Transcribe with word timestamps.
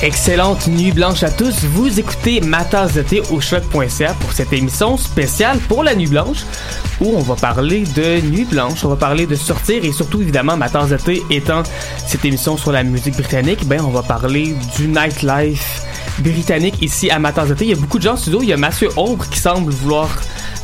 Excellente 0.00 0.68
nuit 0.68 0.92
blanche 0.92 1.24
à 1.24 1.30
tous. 1.30 1.64
Vous 1.64 1.98
écoutez 1.98 2.40
Ma 2.40 2.62
tasse 2.64 2.94
de 2.94 3.02
thé 3.02 3.20
au 3.32 3.40
choc.ca 3.40 4.14
pour 4.20 4.32
cette 4.32 4.52
émission 4.52 4.96
spéciale 4.96 5.58
pour 5.66 5.82
la 5.82 5.96
nuit 5.96 6.06
blanche 6.06 6.44
où 7.00 7.16
on 7.16 7.20
va 7.20 7.34
parler 7.34 7.82
de 7.96 8.20
nuit 8.20 8.44
blanche, 8.44 8.84
on 8.84 8.90
va 8.90 8.96
parler 8.96 9.26
de 9.26 9.34
sortir 9.34 9.84
et 9.84 9.90
surtout 9.90 10.22
évidemment 10.22 10.56
Ma 10.56 10.68
étant 11.30 11.62
cette 12.06 12.24
émission 12.24 12.56
sur 12.56 12.70
la 12.70 12.84
musique 12.84 13.14
britannique, 13.14 13.66
ben 13.66 13.80
on 13.80 13.90
va 13.90 14.02
parler 14.02 14.54
du 14.76 14.86
nightlife 14.86 15.82
britannique 16.20 16.80
ici 16.80 17.10
à 17.10 17.18
Ma. 17.18 17.32
Il 17.60 17.66
y 17.66 17.72
a 17.72 17.76
beaucoup 17.76 17.98
de 17.98 18.04
gens 18.04 18.12
en 18.12 18.16
studio, 18.16 18.38
il 18.42 18.48
y 18.48 18.52
a 18.52 18.56
Mathieu 18.56 18.90
Aubre 18.96 19.28
qui 19.28 19.40
semble 19.40 19.72
vouloir 19.72 20.10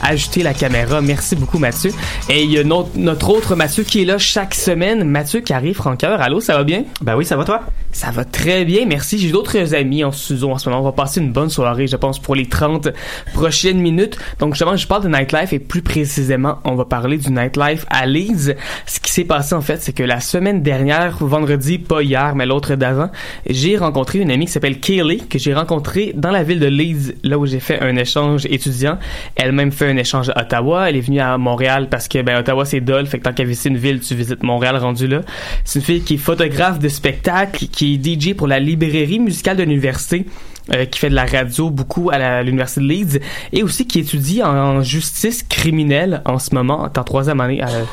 ajouter 0.00 0.44
la 0.44 0.54
caméra. 0.54 1.00
Merci 1.00 1.34
beaucoup, 1.34 1.58
Mathieu. 1.58 1.90
Et 2.28 2.44
il 2.44 2.52
y 2.52 2.58
a 2.58 2.64
notre, 2.64 3.30
autre 3.30 3.56
Mathieu 3.56 3.82
qui 3.82 4.02
est 4.02 4.04
là 4.04 4.18
chaque 4.18 4.54
semaine. 4.54 5.04
Mathieu 5.04 5.40
Carré, 5.40 5.74
Franqueur. 5.74 6.20
Allô, 6.20 6.40
ça 6.40 6.56
va 6.56 6.64
bien? 6.64 6.84
Ben 7.00 7.16
oui, 7.16 7.24
ça 7.24 7.36
va 7.36 7.44
toi? 7.44 7.62
Ça 7.94 8.10
va 8.10 8.24
très 8.24 8.64
bien, 8.64 8.86
merci. 8.86 9.20
J'ai 9.20 9.30
d'autres 9.30 9.72
amis 9.72 10.02
en 10.02 10.10
studio 10.10 10.50
en 10.50 10.58
ce 10.58 10.68
moment. 10.68 10.82
On 10.82 10.84
va 10.84 10.90
passer 10.90 11.20
une 11.20 11.30
bonne 11.30 11.48
soirée, 11.48 11.86
je 11.86 11.94
pense, 11.94 12.18
pour 12.18 12.34
les 12.34 12.46
30 12.46 12.88
prochaines 13.32 13.78
minutes. 13.78 14.18
Donc, 14.40 14.54
justement, 14.54 14.74
je 14.74 14.84
parle 14.88 15.04
de 15.04 15.08
nightlife 15.08 15.52
et 15.52 15.60
plus 15.60 15.80
précisément, 15.80 16.58
on 16.64 16.74
va 16.74 16.86
parler 16.86 17.18
du 17.18 17.30
nightlife 17.30 17.86
à 17.90 18.04
Leeds. 18.06 18.56
Ce 18.86 18.98
qui 18.98 19.12
s'est 19.12 19.22
passé, 19.22 19.54
en 19.54 19.60
fait, 19.60 19.80
c'est 19.80 19.92
que 19.92 20.02
la 20.02 20.18
semaine 20.18 20.60
dernière, 20.60 21.18
vendredi, 21.20 21.78
pas 21.78 22.02
hier, 22.02 22.34
mais 22.34 22.46
l'autre 22.46 22.74
d'avant, 22.74 23.10
j'ai 23.48 23.76
rencontré 23.76 24.18
une 24.18 24.32
amie 24.32 24.46
qui 24.46 24.52
s'appelle 24.52 24.80
Kaylee, 24.80 25.28
que 25.28 25.38
j'ai 25.38 25.54
rencontrée 25.54 26.14
dans 26.16 26.32
la 26.32 26.42
ville 26.42 26.58
de 26.58 26.66
Leeds, 26.66 27.14
là 27.22 27.38
où 27.38 27.46
j'ai 27.46 27.60
fait 27.60 27.80
un 27.80 27.94
échange 27.94 28.44
étudiant. 28.46 28.98
Elle-même 29.36 29.70
fait 29.70 29.88
un 29.88 29.96
échange 29.96 30.30
à 30.30 30.42
Ottawa. 30.42 30.90
Elle 30.90 30.96
est 30.96 31.00
venue 31.00 31.20
à 31.20 31.38
Montréal 31.38 31.86
parce 31.88 32.08
que, 32.08 32.20
ben, 32.22 32.40
Ottawa, 32.40 32.64
c'est 32.64 32.80
dole. 32.80 33.06
Fait 33.06 33.18
que 33.18 33.22
tant 33.22 33.32
qu'à 33.32 33.44
visiter 33.44 33.68
une 33.68 33.76
ville, 33.76 34.00
tu 34.00 34.16
visites 34.16 34.42
Montréal 34.42 34.78
rendu 34.78 35.06
là. 35.06 35.20
C'est 35.62 35.78
une 35.78 35.84
fille 35.84 36.02
qui 36.02 36.14
est 36.14 36.18
photographe 36.18 36.80
de 36.80 36.88
spectacle, 36.88 37.68
qui 37.68 37.83
est 37.84 38.04
DJ 38.04 38.34
pour 38.34 38.46
la 38.46 38.58
librairie 38.58 39.18
musicale 39.18 39.56
de 39.56 39.62
l'université. 39.62 40.26
euh, 40.72 40.86
qui 40.86 40.98
fait 40.98 41.10
de 41.10 41.14
la 41.14 41.26
radio 41.26 41.68
beaucoup 41.68 42.10
à 42.10 42.42
l'université 42.42 42.80
de 42.80 42.86
Leeds 42.86 43.20
et 43.52 43.62
aussi 43.62 43.86
qui 43.86 43.98
étudie 43.98 44.42
en 44.42 44.82
justice 44.82 45.42
criminelle 45.42 46.22
en 46.24 46.38
ce 46.38 46.54
moment 46.54 46.84
en 46.84 47.04
troisième 47.04 47.40
année. 47.42 47.60
Elle, 47.62 47.84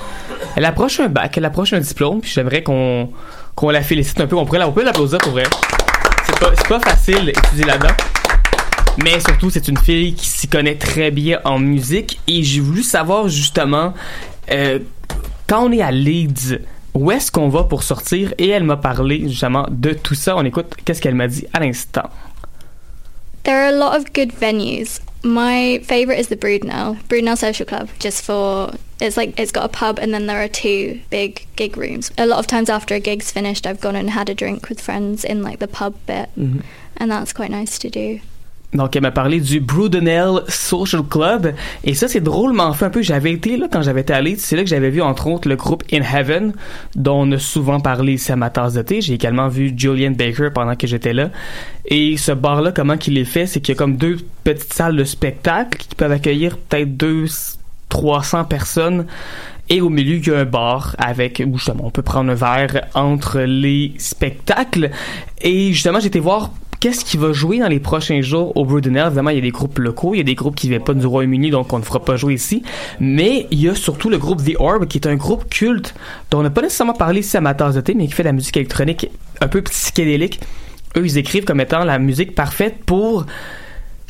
elle 0.55 0.65
approche 0.65 0.99
un 1.01 1.09
bac, 1.09 1.37
elle 1.37 1.45
approche 1.45 1.73
un 1.73 1.79
diplôme, 1.79 2.21
puis 2.21 2.31
j'aimerais 2.33 2.63
qu'on 2.63 3.09
qu'on 3.55 3.69
la 3.69 3.81
félicite 3.81 4.21
un 4.21 4.27
peu. 4.27 4.37
On 4.37 4.45
pourrait 4.45 4.63
on 4.63 4.71
peut 4.71 4.85
l'applaudir 4.85 5.17
pour 5.17 5.33
vrai. 5.33 5.43
C'est 6.25 6.39
pas, 6.39 6.51
pas 6.51 6.79
facile 6.79 7.25
d'étudier 7.25 7.65
là-dedans. 7.65 7.93
Mais 9.03 9.19
surtout, 9.19 9.49
c'est 9.49 9.67
une 9.67 9.77
fille 9.77 10.13
qui 10.13 10.27
s'y 10.27 10.47
connaît 10.47 10.75
très 10.75 11.11
bien 11.11 11.39
en 11.43 11.59
musique 11.59 12.19
et 12.27 12.43
j'ai 12.43 12.59
voulu 12.59 12.83
savoir 12.83 13.29
justement 13.29 13.93
euh, 14.51 14.79
quand 15.47 15.65
on 15.65 15.71
est 15.71 15.81
à 15.81 15.91
Leeds, 15.91 16.59
où 16.93 17.11
est-ce 17.11 17.31
qu'on 17.31 17.49
va 17.49 17.63
pour 17.63 17.83
sortir 17.83 18.33
et 18.37 18.49
elle 18.49 18.63
m'a 18.63 18.77
parlé 18.77 19.27
justement 19.27 19.67
de 19.69 19.93
tout 19.93 20.15
ça. 20.15 20.35
On 20.35 20.43
écoute 20.43 20.75
qu'est-ce 20.83 21.01
qu'elle 21.01 21.15
m'a 21.15 21.27
dit 21.27 21.45
à 21.53 21.59
l'instant. 21.59 22.09
There 23.43 23.55
are 23.55 23.69
a 23.69 23.71
lot 23.71 23.95
of 23.97 24.13
good 24.13 24.31
venues. 24.33 24.99
My 25.23 25.79
favourite 25.83 26.19
is 26.19 26.27
the 26.27 26.35
Broodnell, 26.35 26.97
Broodnell 27.07 27.37
Social 27.37 27.65
Club, 27.65 27.89
just 27.99 28.23
for 28.23 28.73
it's 28.99 29.17
like 29.17 29.39
it's 29.39 29.51
got 29.51 29.65
a 29.65 29.69
pub 29.69 29.99
and 29.99 30.13
then 30.13 30.27
there 30.27 30.43
are 30.43 30.47
two 30.47 31.01
big 31.09 31.47
gig 31.55 31.77
rooms. 31.77 32.11
A 32.17 32.25
lot 32.25 32.39
of 32.39 32.47
times 32.47 32.69
after 32.69 32.95
a 32.95 32.99
gig's 32.99 33.31
finished, 33.31 33.65
I've 33.65 33.81
gone 33.81 33.95
and 33.95 34.09
had 34.11 34.29
a 34.29 34.35
drink 34.35 34.69
with 34.69 34.81
friends 34.81 35.23
in 35.23 35.43
like 35.43 35.59
the 35.59 35.67
pub 35.67 35.95
bit, 36.05 36.29
mm-hmm. 36.37 36.61
and 36.97 37.11
that's 37.11 37.33
quite 37.33 37.51
nice 37.51 37.79
to 37.79 37.89
do. 37.89 38.19
Donc, 38.73 38.95
elle 38.95 39.01
m'a 39.01 39.11
parlé 39.11 39.41
du 39.41 39.59
Brudenell 39.59 40.43
Social 40.47 41.03
Club. 41.03 41.53
Et 41.83 41.93
ça, 41.93 42.07
c'est 42.07 42.21
drôlement 42.21 42.71
fait 42.73 42.85
un 42.85 42.89
peu. 42.89 43.01
J'avais 43.01 43.33
été 43.33 43.57
là 43.57 43.67
quand 43.71 43.81
j'avais 43.81 44.01
été 44.01 44.13
allé. 44.13 44.35
C'est 44.37 44.55
là 44.55 44.63
que 44.63 44.69
j'avais 44.69 44.89
vu, 44.89 45.01
entre 45.01 45.27
autres, 45.27 45.49
le 45.49 45.55
groupe 45.55 45.83
In 45.91 46.01
Heaven, 46.01 46.53
dont 46.95 47.27
on 47.27 47.31
a 47.33 47.37
souvent 47.37 47.79
parlé 47.79 48.13
ici 48.13 48.31
à 48.31 48.37
ma 48.37 48.49
tasse 48.49 48.73
de 48.73 48.81
thé. 48.81 49.01
J'ai 49.01 49.13
également 49.13 49.49
vu 49.49 49.73
Julian 49.75 50.11
Baker 50.11 50.49
pendant 50.53 50.75
que 50.75 50.87
j'étais 50.87 51.13
là. 51.13 51.29
Et 51.85 52.15
ce 52.15 52.31
bar-là, 52.31 52.71
comment 52.71 52.97
qu'il 52.97 53.17
est 53.17 53.25
fait, 53.25 53.45
c'est 53.45 53.59
qu'il 53.59 53.75
y 53.75 53.77
a 53.77 53.79
comme 53.79 53.97
deux 53.97 54.17
petites 54.43 54.73
salles 54.73 54.95
de 54.95 55.03
spectacle 55.03 55.77
qui 55.77 55.95
peuvent 55.95 56.11
accueillir 56.11 56.57
peut-être 56.57 56.95
deux, 56.95 57.25
300 57.89 58.45
personnes. 58.45 59.05
Et 59.69 59.79
au 59.81 59.89
milieu, 59.89 60.15
il 60.15 60.27
y 60.27 60.31
a 60.31 60.39
un 60.39 60.45
bar 60.45 60.95
avec, 60.97 61.43
où 61.45 61.57
justement, 61.57 61.85
on 61.85 61.91
peut 61.91 62.01
prendre 62.01 62.31
un 62.31 62.35
verre 62.35 62.87
entre 62.93 63.41
les 63.41 63.93
spectacles. 63.97 64.91
Et 65.41 65.71
justement, 65.73 65.99
été 65.99 66.19
voir 66.19 66.51
qu'est-ce 66.81 67.05
qui 67.05 67.15
va 67.15 67.31
jouer 67.31 67.59
dans 67.59 67.69
les 67.69 67.79
prochains 67.79 68.21
jours 68.21 68.57
au 68.57 68.65
Brudenell? 68.65 69.05
Évidemment, 69.05 69.29
il 69.29 69.35
y 69.35 69.39
a 69.39 69.43
des 69.43 69.51
groupes 69.51 69.77
locaux, 69.77 70.13
il 70.13 70.17
y 70.17 70.21
a 70.21 70.23
des 70.23 70.35
groupes 70.35 70.55
qui 70.55 70.67
viennent 70.67 70.83
pas 70.83 70.95
du 70.95 71.05
Royaume-Uni, 71.05 71.51
donc 71.51 71.71
on 71.71 71.79
ne 71.79 71.83
fera 71.83 72.03
pas 72.03 72.17
jouer 72.17 72.33
ici. 72.33 72.63
Mais 72.99 73.47
il 73.51 73.61
y 73.61 73.69
a 73.69 73.75
surtout 73.75 74.09
le 74.09 74.17
groupe 74.17 74.43
The 74.43 74.55
Orb, 74.59 74.87
qui 74.87 74.97
est 74.97 75.07
un 75.07 75.15
groupe 75.15 75.47
culte 75.47 75.93
dont 76.31 76.39
on 76.39 76.43
n'a 76.43 76.49
pas 76.49 76.63
nécessairement 76.63 76.93
parlé 76.93 77.21
ici 77.21 77.37
à 77.37 77.41
ma 77.41 77.53
tasse 77.53 77.75
de 77.75 77.81
thé, 77.81 77.93
mais 77.93 78.07
qui 78.07 78.13
fait 78.13 78.23
de 78.23 78.29
la 78.29 78.33
musique 78.33 78.57
électronique 78.57 79.07
un 79.39 79.47
peu 79.47 79.61
psychédélique. 79.61 80.41
Eux, 80.97 81.05
ils 81.05 81.17
écrivent 81.17 81.45
comme 81.45 81.61
étant 81.61 81.85
la 81.85 81.99
musique 81.99 82.35
parfaite 82.35 82.83
pour 82.85 83.25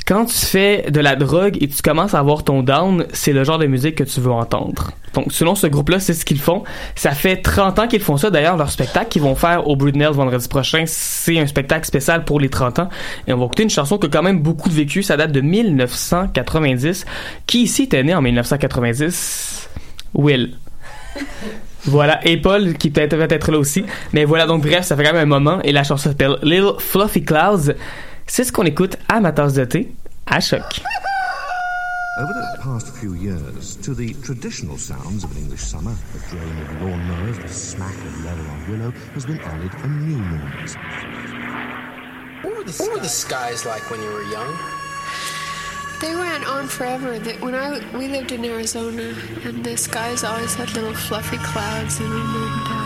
quand 0.06 0.25
tu 0.25 0.45
fais 0.45 0.89
de 0.89 1.00
la 1.00 1.16
drogue 1.16 1.57
et 1.62 1.67
tu 1.67 1.81
commences 1.81 2.13
à 2.13 2.19
avoir 2.19 2.44
ton 2.44 2.63
down, 2.63 3.06
c'est 3.13 3.34
le 3.34 3.44
genre 3.44 3.59
de 3.59 3.67
musique 3.67 3.95
que 3.95 4.03
tu 4.03 4.19
veux 4.19 4.31
entendre. 4.31 4.91
Donc, 5.13 5.31
selon 5.31 5.56
ce 5.56 5.67
groupe-là, 5.67 6.00
c'est 6.00 6.13
ce 6.13 6.25
qu'ils 6.25 6.39
font. 6.39 6.63
Ça 6.95 7.12
fait 7.12 7.38
30 7.38 7.79
ans 7.79 7.88
qu'ils 7.88 8.01
font 8.01 8.17
ça. 8.17 8.29
D'ailleurs, 8.29 8.57
leur 8.57 8.72
spectacle 8.72 9.09
qu'ils 9.09 9.22
vont 9.22 9.35
faire 9.35 9.67
au 9.67 9.75
Broodnell 9.75 10.11
vendredi 10.11 10.47
prochain, 10.47 10.84
c'est 10.88 11.38
un 11.38 11.47
spectacle 11.47 11.85
spécial 11.85 12.23
pour 12.23 12.40
les 12.40 12.50
30 12.50 12.79
ans. 12.79 12.90
Et 13.28 13.34
on 13.34 13.38
va 13.38 13.45
écouter 13.45 13.63
une 13.63 13.69
chanson 13.69 13.97
qui 13.97 14.07
a 14.07 14.09
quand 14.09 14.23
même 14.23 14.40
beaucoup 14.40 14.69
de 14.69 14.73
vécu. 14.73 15.03
Ça 15.03 15.17
date 15.17 15.31
de 15.31 15.41
1990. 15.41 17.06
Qui 17.45 17.63
ici 17.63 17.84
était 17.84 18.03
né 18.03 18.16
en 18.16 18.22
1990? 18.22 19.69
Will. 20.13 20.56
Voilà, 21.85 22.25
et 22.28 22.38
Paul 22.38 22.75
qui 22.75 22.91
peut-être 22.91 23.16
va 23.16 23.25
être 23.25 23.51
là 23.51 23.57
aussi. 23.57 23.84
Mais 24.13 24.23
voilà, 24.23 24.45
donc 24.45 24.61
bref, 24.61 24.85
ça 24.85 24.95
fait 24.95 25.03
quand 25.03 25.13
même 25.13 25.23
un 25.23 25.40
moment. 25.40 25.61
Et 25.63 25.72
la 25.72 25.84
chanson 25.84 26.09
s'appelle 26.09 26.38
Little 26.44 26.75
Fluffy 26.79 27.23
Clouds. 27.23 27.73
C'est 28.28 28.44
ce 28.44 28.52
qu'on 28.52 28.64
écoute 28.64 28.98
à 29.09 29.20
ma 29.20 29.32
tasse 29.32 29.54
de 29.54 29.66
thé 29.66 29.94
à 30.26 30.40
choc. 30.40 30.82
Over 32.18 32.34
the 32.34 32.62
past 32.62 32.90
few 32.98 33.14
years, 33.16 33.78
to 33.84 33.94
the 33.96 34.14
traditional 34.22 34.78
sounds 34.78 35.24
of 35.24 35.32
an 35.32 35.38
English 35.44 35.62
summer, 35.62 35.96
the 36.14 36.20
drone 36.30 36.58
of 36.62 36.68
lawnmowers, 36.82 37.42
the 37.42 37.48
smack 37.48 37.96
of 37.96 38.26
leather 38.26 38.48
on 38.50 38.70
willow, 38.70 38.92
has 39.16 39.26
been 39.26 39.40
added 39.40 39.72
a 39.84 39.88
new 39.88 40.18
noise. 40.18 40.76
What 42.44 42.58
were, 42.58 42.64
the, 42.64 42.74
what 42.84 42.92
were 42.94 43.00
the 43.00 43.09
skies 43.09 43.66
like 43.66 43.90
when 43.90 44.02
you 44.02 44.09
were 44.09 44.24
young? 44.24 44.58
They 46.02 46.16
went 46.16 46.46
on 46.48 46.68
forever. 46.68 47.18
When 47.40 47.56
I 47.56 47.80
we 47.96 48.08
lived 48.08 48.32
in 48.32 48.44
Arizona, 48.44 49.14
and 49.46 49.64
the 49.64 49.78
skies 49.78 50.24
always 50.24 50.53
had 50.56 50.74
little 50.74 50.94
fluffy 50.94 51.38
clouds 51.38 52.00
in 52.00 52.09
them, 52.09 52.36
and 52.36 52.81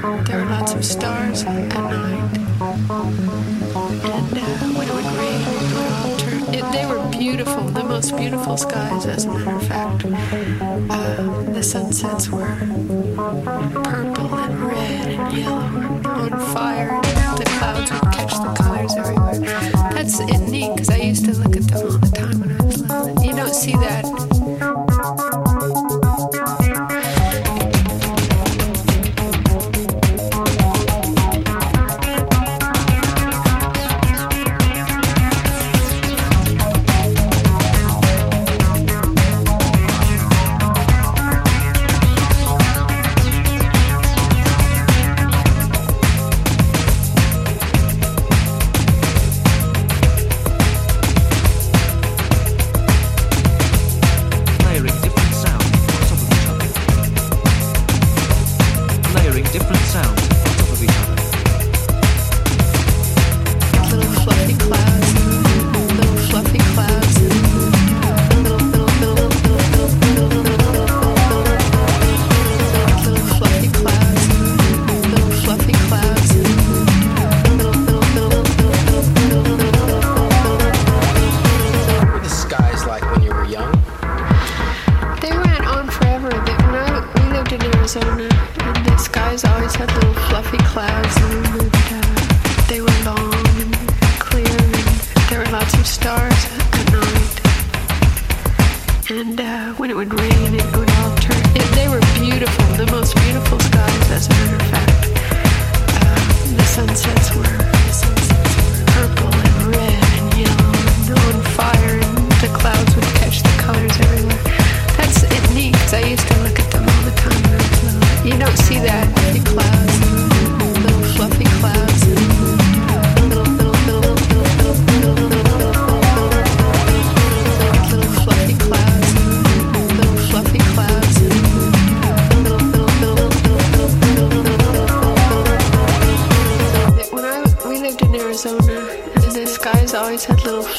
there 0.00 0.38
were 0.38 0.50
lots 0.50 0.72
of 0.72 0.84
stars 0.84 1.42
at 1.42 1.68
night. 1.68 2.38
And 2.62 4.38
uh, 4.38 4.48
when 4.76 4.88
it 4.88 4.94
would 4.94 5.04
rain, 5.04 5.40
it 5.42 5.74
would 5.74 5.92
all 5.92 6.16
turn. 6.16 6.54
It, 6.54 6.72
they 6.72 6.86
were 6.86 7.06
beautiful, 7.10 7.64
the 7.64 7.84
most 7.84 8.16
beautiful 8.16 8.56
skies, 8.56 9.04
as 9.06 9.26
a 9.26 9.32
matter 9.32 9.56
of 9.56 9.66
fact. 9.66 10.04
Uh, 10.90 11.42
the 11.52 11.62
sunsets 11.62 12.30
were 12.30 12.56
purple 13.84 14.34
and 14.34 14.60
red 14.60 15.08
and 15.08 15.36
yellow 15.36 15.60
and 15.60 16.06
on 16.06 16.30
fire. 16.54 16.99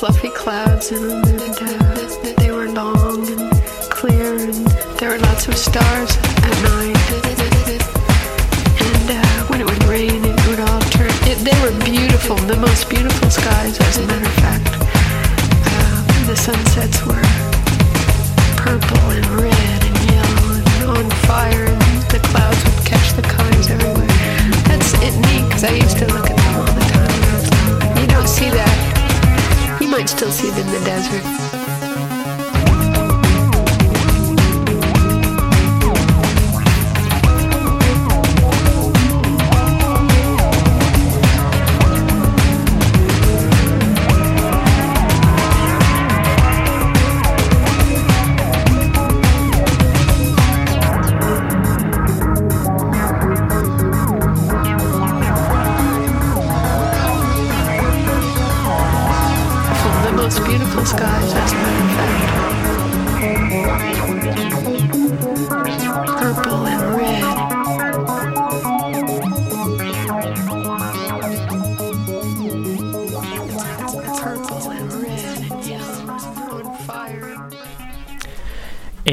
Fluffy 0.02 0.32
clouds 0.32 0.92
in 0.92 1.21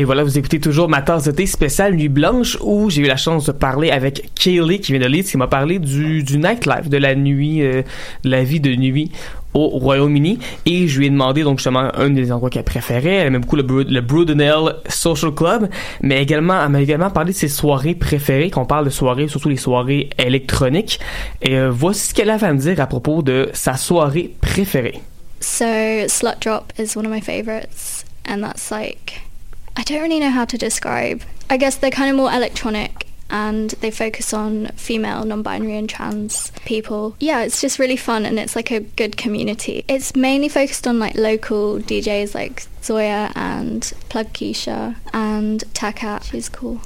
voilà, 0.08 0.24
vous 0.24 0.38
écoutez 0.38 0.58
toujours 0.58 0.88
ma 0.88 1.02
tasse 1.02 1.24
de 1.24 1.32
thé 1.32 1.44
spéciale 1.44 1.94
Nuit 1.94 2.08
Blanche 2.08 2.56
où 2.62 2.88
j'ai 2.88 3.02
eu 3.02 3.06
la 3.06 3.18
chance 3.18 3.44
de 3.44 3.52
parler 3.52 3.90
avec 3.90 4.30
Kaylee 4.36 4.80
qui 4.80 4.92
vient 4.92 5.02
de 5.02 5.06
Leeds 5.06 5.24
qui 5.24 5.36
m'a 5.36 5.48
parlé 5.48 5.78
du, 5.78 6.22
du 6.22 6.38
nightlife, 6.38 6.88
de 6.88 6.96
la 6.96 7.14
nuit, 7.14 7.60
euh, 7.60 7.82
de 8.24 8.30
la 8.30 8.42
vie 8.42 8.58
de 8.58 8.74
nuit 8.74 9.12
au 9.52 9.68
Royaume-Uni 9.68 10.38
et 10.64 10.88
je 10.88 10.98
lui 10.98 11.08
ai 11.08 11.10
demandé 11.10 11.42
donc 11.42 11.58
justement 11.58 11.94
un 11.94 12.08
des 12.08 12.32
endroits 12.32 12.48
qu'elle 12.48 12.64
préférait. 12.64 13.16
Elle 13.16 13.26
aimait 13.26 13.38
beaucoup 13.38 13.56
le, 13.56 13.82
le 13.82 14.00
Brudenell 14.00 14.76
Social 14.88 15.34
Club, 15.34 15.68
mais 16.00 16.22
également 16.22 16.58
elle 16.64 16.70
m'a 16.70 16.80
également 16.80 17.10
parlé 17.10 17.32
de 17.32 17.36
ses 17.36 17.48
soirées 17.48 17.94
préférées. 17.94 18.48
Qu'on 18.48 18.64
parle 18.64 18.86
de 18.86 18.90
soirées, 18.90 19.28
surtout 19.28 19.50
les 19.50 19.58
soirées 19.58 20.08
électroniques. 20.16 21.00
Et 21.42 21.58
euh, 21.58 21.70
voici 21.70 22.08
ce 22.08 22.14
qu'elle 22.14 22.30
avait 22.30 22.46
à 22.46 22.54
me 22.54 22.58
dire 22.58 22.80
à 22.80 22.86
propos 22.86 23.20
de 23.20 23.50
sa 23.52 23.76
soirée 23.76 24.34
préférée. 24.40 25.02
So, 25.40 25.66
Slut 26.08 26.40
Drop 26.40 26.72
is 26.78 26.96
one 26.96 27.04
of 27.04 27.12
my 27.12 27.20
favorites, 27.20 28.06
and 28.26 28.40
that's 28.40 28.70
like, 28.70 29.27
I 29.78 29.82
don't 29.84 30.02
really 30.02 30.18
know 30.18 30.30
how 30.30 30.44
to 30.44 30.58
describe. 30.58 31.22
I 31.48 31.56
guess 31.56 31.76
they're 31.76 31.92
kind 31.92 32.10
of 32.10 32.16
more 32.16 32.32
electronic 32.32 33.06
and 33.30 33.70
they 33.70 33.92
focus 33.92 34.34
on 34.34 34.66
female, 34.74 35.24
non 35.24 35.42
binary, 35.42 35.76
and 35.76 35.88
trans 35.88 36.50
people. 36.64 37.14
Yeah, 37.20 37.42
it's 37.42 37.60
just 37.60 37.78
really 37.78 37.96
fun 37.96 38.26
and 38.26 38.40
it's 38.40 38.56
like 38.56 38.72
a 38.72 38.80
good 38.80 39.16
community. 39.16 39.84
It's 39.86 40.16
mainly 40.16 40.48
focused 40.48 40.88
on 40.88 40.98
like 40.98 41.14
local 41.14 41.78
DJs 41.78 42.34
like 42.34 42.66
Zoya 42.82 43.30
and 43.36 43.92
Plug 44.08 44.32
Keisha 44.32 44.96
and 45.12 45.62
Takat. 45.74 46.24
She's 46.24 46.48
cool. 46.48 46.80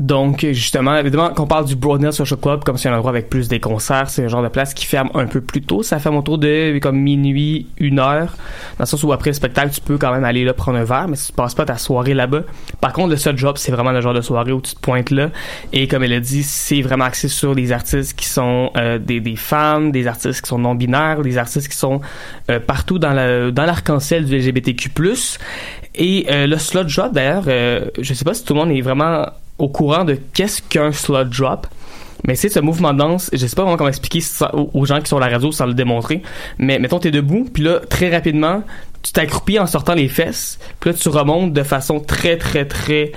Donc, 0.00 0.46
justement, 0.50 0.96
évidemment, 0.96 1.28
qu'on 1.28 1.46
parle 1.46 1.66
du 1.66 1.76
Broadnell 1.76 2.14
Social 2.14 2.40
Club, 2.40 2.64
comme 2.64 2.78
c'est 2.78 2.88
un 2.88 2.96
endroit 2.96 3.10
avec 3.10 3.28
plus 3.28 3.48
des 3.48 3.60
concerts, 3.60 4.08
c'est 4.08 4.24
un 4.24 4.28
genre 4.28 4.42
de 4.42 4.48
place 4.48 4.72
qui 4.72 4.86
ferme 4.86 5.10
un 5.12 5.26
peu 5.26 5.42
plus 5.42 5.60
tôt. 5.60 5.82
Ça 5.82 5.98
ferme 5.98 6.16
autour 6.16 6.38
de 6.38 6.78
comme 6.78 6.98
minuit, 6.98 7.66
une 7.76 7.98
heure. 7.98 8.34
Dans 8.78 8.84
le 8.84 8.86
sens 8.86 9.02
où 9.02 9.12
après 9.12 9.28
le 9.28 9.34
spectacle, 9.34 9.74
tu 9.74 9.82
peux 9.82 9.98
quand 9.98 10.10
même 10.10 10.24
aller 10.24 10.42
là 10.42 10.54
prendre 10.54 10.78
un 10.78 10.84
verre, 10.84 11.06
mais 11.06 11.18
tu 11.18 11.30
passes 11.32 11.54
pas 11.54 11.66
ta 11.66 11.76
soirée 11.76 12.14
là-bas. 12.14 12.44
Par 12.80 12.94
contre, 12.94 13.10
le 13.10 13.18
seul 13.18 13.36
job, 13.36 13.58
c'est 13.58 13.72
vraiment 13.72 13.92
le 13.92 14.00
genre 14.00 14.14
de 14.14 14.22
soirée 14.22 14.52
où 14.52 14.62
tu 14.62 14.74
te 14.74 14.80
pointes 14.80 15.10
là. 15.10 15.28
Et 15.74 15.86
comme 15.86 16.02
elle 16.02 16.14
a 16.14 16.20
dit, 16.20 16.44
c'est 16.44 16.80
vraiment 16.80 17.04
axé 17.04 17.28
sur 17.28 17.54
des 17.54 17.70
artistes 17.70 18.16
qui 18.16 18.26
sont 18.26 18.70
euh, 18.78 18.98
des, 18.98 19.20
des 19.20 19.36
femmes, 19.36 19.92
des 19.92 20.06
artistes 20.06 20.40
qui 20.40 20.48
sont 20.48 20.58
non-binaires, 20.58 21.20
des 21.20 21.36
artistes 21.36 21.68
qui 21.68 21.76
sont 21.76 22.00
euh, 22.50 22.58
partout 22.58 22.98
dans 22.98 23.12
l'arc-en-ciel 23.12 24.24
du 24.24 24.38
LGBTQ+. 24.38 24.90
Et 25.94 26.26
euh, 26.30 26.46
le 26.46 26.56
slot 26.56 26.84
drop, 26.84 27.12
d'ailleurs, 27.12 27.44
euh, 27.48 27.86
je 27.98 28.14
sais 28.14 28.24
pas 28.24 28.34
si 28.34 28.44
tout 28.44 28.54
le 28.54 28.60
monde 28.60 28.70
est 28.70 28.80
vraiment 28.80 29.26
au 29.60 29.68
courant 29.68 30.04
de 30.04 30.18
qu'est-ce 30.32 30.62
qu'un 30.62 30.92
slot 30.92 31.24
drop. 31.24 31.66
Mais 32.26 32.34
c'est 32.34 32.50
ce 32.50 32.60
mouvement 32.60 32.92
de 32.92 32.98
danse, 32.98 33.30
je 33.32 33.46
sais 33.46 33.56
pas 33.56 33.62
vraiment 33.62 33.78
comment 33.78 33.88
expliquer 33.88 34.20
ça 34.20 34.54
aux 34.54 34.84
gens 34.84 35.00
qui 35.00 35.08
sont 35.08 35.16
à 35.16 35.20
la 35.20 35.28
radio 35.28 35.52
sans 35.52 35.64
le 35.64 35.72
démontrer, 35.72 36.22
mais 36.58 36.78
mettons 36.78 36.98
t'es 36.98 37.10
debout, 37.10 37.48
puis 37.50 37.62
là, 37.62 37.80
très 37.88 38.10
rapidement, 38.10 38.62
tu 39.02 39.12
t'accroupis 39.12 39.58
en 39.58 39.66
sortant 39.66 39.94
les 39.94 40.08
fesses, 40.08 40.58
puis 40.80 40.90
là, 40.90 40.96
tu 40.96 41.08
remontes 41.08 41.54
de 41.54 41.62
façon 41.62 41.98
très, 41.98 42.36
très, 42.36 42.66
très 42.66 43.12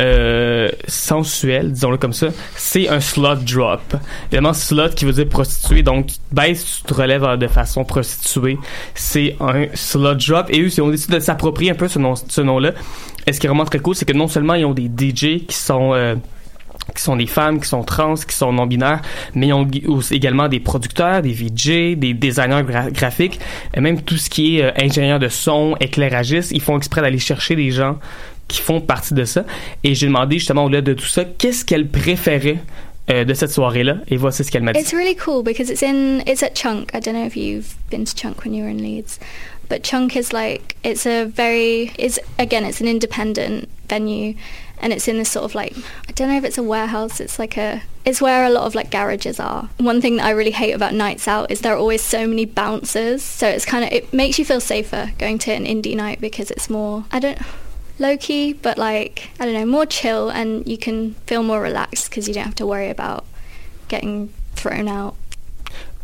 euh, 0.00 0.70
sensuelle, 0.88 1.72
disons-le 1.72 1.98
comme 1.98 2.12
ça. 2.12 2.28
C'est 2.56 2.88
un 2.88 3.00
slot 3.00 3.36
drop. 3.46 3.94
Évidemment, 4.26 4.52
slot 4.52 4.90
qui 4.90 5.04
veut 5.04 5.12
dire 5.12 5.28
prostituée, 5.28 5.82
donc 5.82 6.06
tu 6.06 6.14
te 6.14 6.34
baisses, 6.34 6.64
tu 6.64 6.82
te 6.82 6.94
relèves 6.94 7.36
de 7.38 7.46
façon 7.46 7.84
prostituée. 7.84 8.58
C'est 8.94 9.36
un 9.40 9.66
slot 9.74 10.16
drop. 10.16 10.46
Et 10.50 10.60
eux, 10.60 10.66
ils 10.66 10.82
ont 10.82 10.90
décidé 10.90 11.14
de 11.14 11.20
s'approprier 11.20 11.70
un 11.70 11.74
peu 11.74 11.86
ce, 11.86 11.98
nom, 11.98 12.14
ce 12.16 12.40
nom-là. 12.40 12.72
Et 13.26 13.32
ce 13.32 13.40
qui 13.40 13.46
est 13.46 13.48
vraiment 13.48 13.64
très 13.64 13.78
cool, 13.78 13.94
c'est 13.94 14.04
que 14.04 14.12
non 14.12 14.28
seulement 14.28 14.54
ils 14.54 14.64
ont 14.64 14.74
des 14.74 14.86
DJ 14.88 15.46
qui 15.46 15.54
sont... 15.56 15.92
euh, 15.94 16.14
qui 16.94 17.02
sont 17.02 17.16
des 17.16 17.26
femmes, 17.26 17.60
qui 17.60 17.68
sont 17.68 17.82
trans, 17.82 18.14
qui 18.14 18.34
sont 18.36 18.52
non-binaires, 18.52 19.00
mais 19.34 19.46
ils 19.48 19.52
ont 19.54 19.66
également 20.10 20.48
des 20.48 20.60
producteurs, 20.60 21.22
des 21.22 21.32
VJ, 21.32 21.96
des 21.96 22.12
designers 22.12 22.62
gra- 22.62 22.90
graphiques, 22.92 23.40
et 23.74 23.80
même 23.80 24.02
tout 24.02 24.16
ce 24.18 24.28
qui 24.28 24.58
est 24.58 24.64
euh, 24.64 24.70
ingénieur 24.82 25.18
de 25.18 25.28
son, 25.28 25.76
éclairagiste, 25.80 26.50
ils 26.50 26.60
font 26.60 26.76
exprès 26.76 27.00
d'aller 27.00 27.18
chercher 27.20 27.56
des 27.56 27.70
gens 27.70 27.98
qui 28.48 28.60
font 28.60 28.80
partie 28.82 29.14
de 29.14 29.24
ça. 29.24 29.44
Et 29.82 29.94
j'ai 29.94 30.06
demandé 30.08 30.38
justement 30.38 30.64
au-delà 30.64 30.82
de 30.82 30.92
tout 30.92 31.06
ça, 31.06 31.24
qu'est-ce 31.24 31.64
qu'elle 31.64 31.88
préférait 31.88 32.58
euh, 33.10 33.24
de 33.24 33.32
cette 33.34 33.50
soirée-là, 33.50 33.98
et 34.08 34.16
voici 34.16 34.44
ce 34.44 34.50
qu'elle 34.50 34.62
m'a 34.62 34.72
dit. 34.72 34.80
It's 34.80 34.92
really 34.92 35.16
cool 35.16 35.42
because 35.42 35.70
it's 35.70 35.82
in 35.82 36.20
it's 36.26 36.42
at 36.42 36.54
Chunk. 36.54 36.90
I 36.92 37.00
don't 37.00 37.14
know 37.14 37.24
if 37.26 37.36
you've 37.36 37.76
been 37.90 38.04
to 38.04 38.14
Chunk 38.14 38.44
when 38.44 38.52
you 38.52 38.62
were 38.64 38.70
in 38.70 38.78
Leeds, 38.82 39.18
but 39.68 39.82
Chunk 39.82 40.16
is 40.16 40.32
like 40.32 40.76
it's 40.82 41.06
a 41.06 41.24
very 41.24 41.92
it's 41.98 42.18
again 42.38 42.64
it's 42.64 42.80
an 42.80 42.88
independent 42.88 43.68
venue, 43.88 44.34
and 44.78 44.92
it's 44.92 45.08
in 45.08 45.18
this 45.18 45.30
sort 45.30 45.44
of 45.44 45.54
like 45.54 45.76
I 46.08 46.12
don't 46.12 46.28
know 46.28 46.36
if 46.36 46.44
it's 46.44 46.58
a 46.58 46.62
warehouse. 46.62 47.20
It's 47.20 47.38
like 47.38 47.56
a 47.56 47.82
it's 48.04 48.20
where 48.20 48.44
a 48.44 48.50
lot 48.50 48.64
of 48.64 48.74
like 48.74 48.90
garages 48.90 49.40
are. 49.40 49.68
One 49.78 50.00
thing 50.00 50.16
that 50.16 50.26
I 50.26 50.30
really 50.30 50.50
hate 50.50 50.72
about 50.72 50.94
nights 50.94 51.26
out 51.26 51.50
is 51.50 51.60
there 51.60 51.74
are 51.74 51.78
always 51.78 52.02
so 52.02 52.26
many 52.26 52.44
bouncers. 52.44 53.22
So 53.22 53.48
it's 53.48 53.64
kind 53.64 53.84
of 53.84 53.92
it 53.92 54.12
makes 54.12 54.38
you 54.38 54.44
feel 54.44 54.60
safer 54.60 55.12
going 55.18 55.38
to 55.40 55.52
an 55.52 55.64
indie 55.64 55.96
night 55.96 56.20
because 56.20 56.50
it's 56.50 56.68
more 56.68 57.04
I 57.10 57.18
don't 57.18 57.38
low 57.98 58.16
key, 58.16 58.52
but 58.52 58.78
like 58.78 59.30
I 59.40 59.44
don't 59.44 59.54
know 59.54 59.66
more 59.66 59.86
chill, 59.86 60.28
and 60.30 60.66
you 60.66 60.78
can 60.78 61.14
feel 61.26 61.42
more 61.42 61.60
relaxed 61.60 62.10
because 62.10 62.28
you 62.28 62.34
don't 62.34 62.44
have 62.44 62.54
to 62.56 62.66
worry 62.66 62.90
about 62.90 63.24
getting 63.88 64.32
thrown 64.54 64.88
out. 64.88 65.16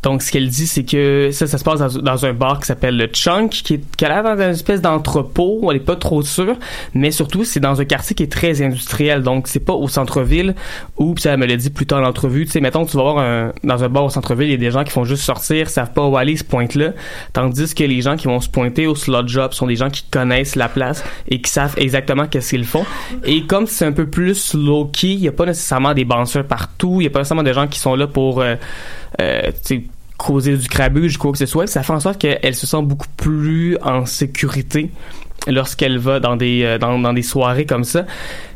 Donc, 0.02 0.22
ce 0.22 0.32
qu'elle 0.32 0.48
dit, 0.48 0.66
c'est 0.66 0.84
que 0.84 1.30
ça, 1.32 1.46
ça 1.46 1.58
se 1.58 1.64
passe 1.64 1.80
dans, 1.80 2.24
un 2.24 2.32
bar 2.32 2.60
qui 2.60 2.66
s'appelle 2.66 2.96
le 2.96 3.06
Chunk, 3.06 3.50
qui, 3.50 3.74
est, 3.74 3.96
qui 3.96 4.04
a 4.04 4.08
l'air 4.08 4.22
dans 4.22 4.34
une 4.42 4.50
espèce 4.50 4.80
d'entrepôt. 4.80 5.68
Elle 5.70 5.76
est 5.76 5.80
pas 5.80 5.96
trop 5.96 6.22
sûre, 6.22 6.56
mais 6.94 7.10
surtout, 7.10 7.44
c'est 7.44 7.60
dans 7.60 7.80
un 7.80 7.84
quartier 7.84 8.16
qui 8.16 8.22
est 8.22 8.32
très 8.32 8.62
industriel. 8.62 9.22
Donc, 9.22 9.46
c'est 9.46 9.60
pas 9.60 9.74
au 9.74 9.88
centre-ville 9.88 10.54
où, 10.96 11.14
puis 11.14 11.22
ça 11.22 11.36
me 11.36 11.46
l'a 11.46 11.56
dit 11.56 11.70
plus 11.70 11.86
tard 11.86 12.00
dans 12.00 12.06
l'entrevue, 12.06 12.46
tu 12.46 12.52
sais, 12.52 12.60
mettons, 12.60 12.86
tu 12.86 12.96
vas 12.96 13.02
voir 13.02 13.52
dans 13.62 13.84
un 13.84 13.88
bar 13.88 14.04
au 14.04 14.10
centre-ville, 14.10 14.48
il 14.48 14.52
y 14.52 14.54
a 14.54 14.58
des 14.58 14.70
gens 14.70 14.84
qui 14.84 14.90
font 14.90 15.04
juste 15.04 15.22
sortir, 15.22 15.68
savent 15.68 15.92
pas 15.92 16.06
où 16.06 16.16
aller, 16.16 16.36
se 16.36 16.44
pointent 16.44 16.74
là. 16.74 16.92
Tandis 17.32 17.74
que 17.74 17.84
les 17.84 18.00
gens 18.00 18.16
qui 18.16 18.26
vont 18.26 18.40
se 18.40 18.48
pointer 18.48 18.86
au 18.86 18.94
slot 18.94 19.26
job 19.26 19.52
sont 19.52 19.66
des 19.66 19.76
gens 19.76 19.90
qui 19.90 20.04
connaissent 20.10 20.56
la 20.56 20.68
place 20.68 21.04
et 21.28 21.40
qui 21.40 21.50
savent 21.50 21.74
exactement 21.76 22.26
qu'est-ce 22.26 22.50
qu'ils 22.50 22.64
font. 22.64 22.84
Et 23.24 23.42
comme 23.46 23.66
c'est 23.66 23.84
un 23.84 23.92
peu 23.92 24.06
plus 24.06 24.54
low-key, 24.54 25.08
il 25.08 25.20
y 25.20 25.28
a 25.28 25.32
pas 25.32 25.46
nécessairement 25.46 25.94
des 25.94 26.04
bouncers 26.04 26.44
partout, 26.44 27.00
il 27.00 27.04
y 27.04 27.06
a 27.06 27.10
pas 27.10 27.20
nécessairement 27.20 27.42
des 27.42 27.52
gens 27.52 27.66
qui 27.66 27.78
sont 27.78 27.94
là 27.94 28.06
pour, 28.06 28.40
euh, 28.40 28.56
causer 30.20 30.56
du 30.56 30.68
crabuge, 30.68 31.16
quoi 31.16 31.32
que 31.32 31.38
ce 31.38 31.46
soit, 31.46 31.66
ça 31.66 31.82
fait 31.82 31.92
en 31.92 32.00
sorte 32.00 32.18
qu'elle 32.18 32.54
se 32.54 32.66
sent 32.66 32.82
beaucoup 32.82 33.08
plus 33.16 33.76
en 33.82 34.04
sécurité 34.04 34.90
lorsqu'elle 35.46 35.98
va 35.98 36.20
dans 36.20 36.36
des 36.36 36.62
euh, 36.62 36.78
dans, 36.78 36.98
dans 36.98 37.12
des 37.12 37.22
soirées 37.22 37.64
comme 37.64 37.84
ça. 37.84 38.04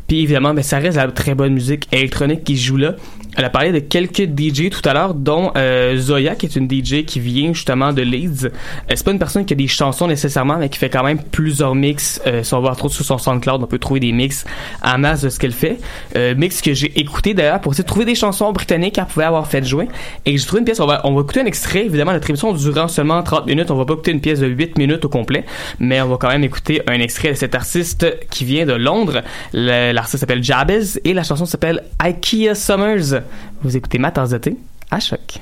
Puis 0.07 0.21
évidemment, 0.21 0.53
mais 0.53 0.63
ça 0.63 0.79
reste 0.79 0.99
la 0.99 1.11
très 1.11 1.35
bonne 1.35 1.55
musique 1.55 1.89
électronique 1.93 2.45
qui 2.45 2.57
joue 2.57 2.77
là. 2.77 2.95
Elle 3.37 3.45
a 3.45 3.51
parlé 3.51 3.73
de 3.73 3.81
quelques 3.81 4.23
DJ 4.23 4.71
tout 4.71 4.87
à 4.89 4.95
l'heure, 4.95 5.15
dont 5.15 5.53
euh, 5.57 5.97
Zoya, 5.97 6.37
qui 6.37 6.47
est 6.47 6.57
une 6.57 6.71
DJ 6.71 7.05
qui 7.05 7.19
vient 7.21 7.53
justement 7.53 7.93
de 7.93 8.03
Leeds. 8.03 8.47
Euh, 8.47 8.51
c'est 8.95 9.05
pas 9.05 9.11
une 9.11 9.19
personne 9.19 9.45
qui 9.45 9.55
a 9.55 9.57
des 9.57 9.67
chansons 9.67 10.07
nécessairement, 10.07 10.57
mais 10.59 10.69
qui 10.69 10.79
fait 10.79 10.91
quand 10.91 11.03
même 11.03 11.19
plusieurs 11.19 11.75
mix. 11.75 12.21
Euh, 12.27 12.43
si 12.43 12.55
on 12.55 12.61
va 12.61 12.71
retrouver 12.71 12.95
sur 12.95 13.05
son 13.05 13.19
SoundCloud, 13.19 13.63
on 13.63 13.67
peut 13.67 13.79
trouver 13.79 14.01
des 14.01 14.13
mix 14.13 14.45
à 14.83 14.99
masse 14.99 15.23
de 15.23 15.29
ce 15.29 15.39
qu'elle 15.39 15.53
fait. 15.53 15.79
Euh, 16.17 16.35
mix 16.37 16.61
que 16.63 16.75
j'ai 16.75 16.99
écouté 16.99 17.35
d'ailleurs 17.35 17.61
pour 17.61 17.73
essayer 17.73 17.85
de 17.85 17.89
trouver 17.89 18.05
des 18.05 18.15
chansons 18.15 18.53
britanniques 18.53 18.95
qu'elle 18.95 19.07
pouvait 19.07 19.25
avoir 19.25 19.47
fait 19.49 19.65
jouer. 19.65 19.89
Et 20.27 20.37
j'ai 20.37 20.47
trouvé 20.47 20.61
une 20.61 20.65
pièce, 20.65 20.81
on 20.81 20.87
va, 20.87 21.01
on 21.05 21.15
va 21.15 21.23
écouter 21.23 21.41
un 21.41 21.47
extrait. 21.47 21.87
Évidemment, 21.87 22.13
notre 22.13 22.31
émission 22.31 22.53
durant 22.53 22.89
seulement 22.89 23.23
30 23.23 23.47
minutes. 23.47 23.71
On 23.71 23.77
va 23.77 23.85
pas 23.85 23.95
écouter 23.95 24.13
une 24.13 24.21
pièce 24.21 24.41
de 24.41 24.47
8 24.47 24.79
minutes 24.79 25.05
au 25.05 25.09
complet, 25.09 25.45
mais 25.81 26.01
on 26.01 26.09
va 26.09 26.17
quand 26.19 26.29
même 26.29 26.45
écouter 26.45 26.83
un 26.87 27.01
extrait 27.01 27.31
de 27.31 27.35
cet 27.35 27.55
artiste 27.55 28.07
qui 28.31 28.45
vient 28.45 28.67
de 28.67 28.75
Londres. 28.75 29.23
L'artiste 29.53 30.19
s'appelle 30.19 30.43
Jabez 30.43 31.01
et 31.05 31.15
la 31.15 31.25
chanson 31.25 31.47
s'appelle 31.47 31.83
IKEA 31.99 32.55
Summers. 32.55 33.24
Vous 33.63 33.77
écoutez 33.77 33.99
ma 33.99 34.11
tasse 34.11 34.31
de 34.31 34.39
thé 34.39 34.57
à 34.91 35.01
choc. 35.01 35.41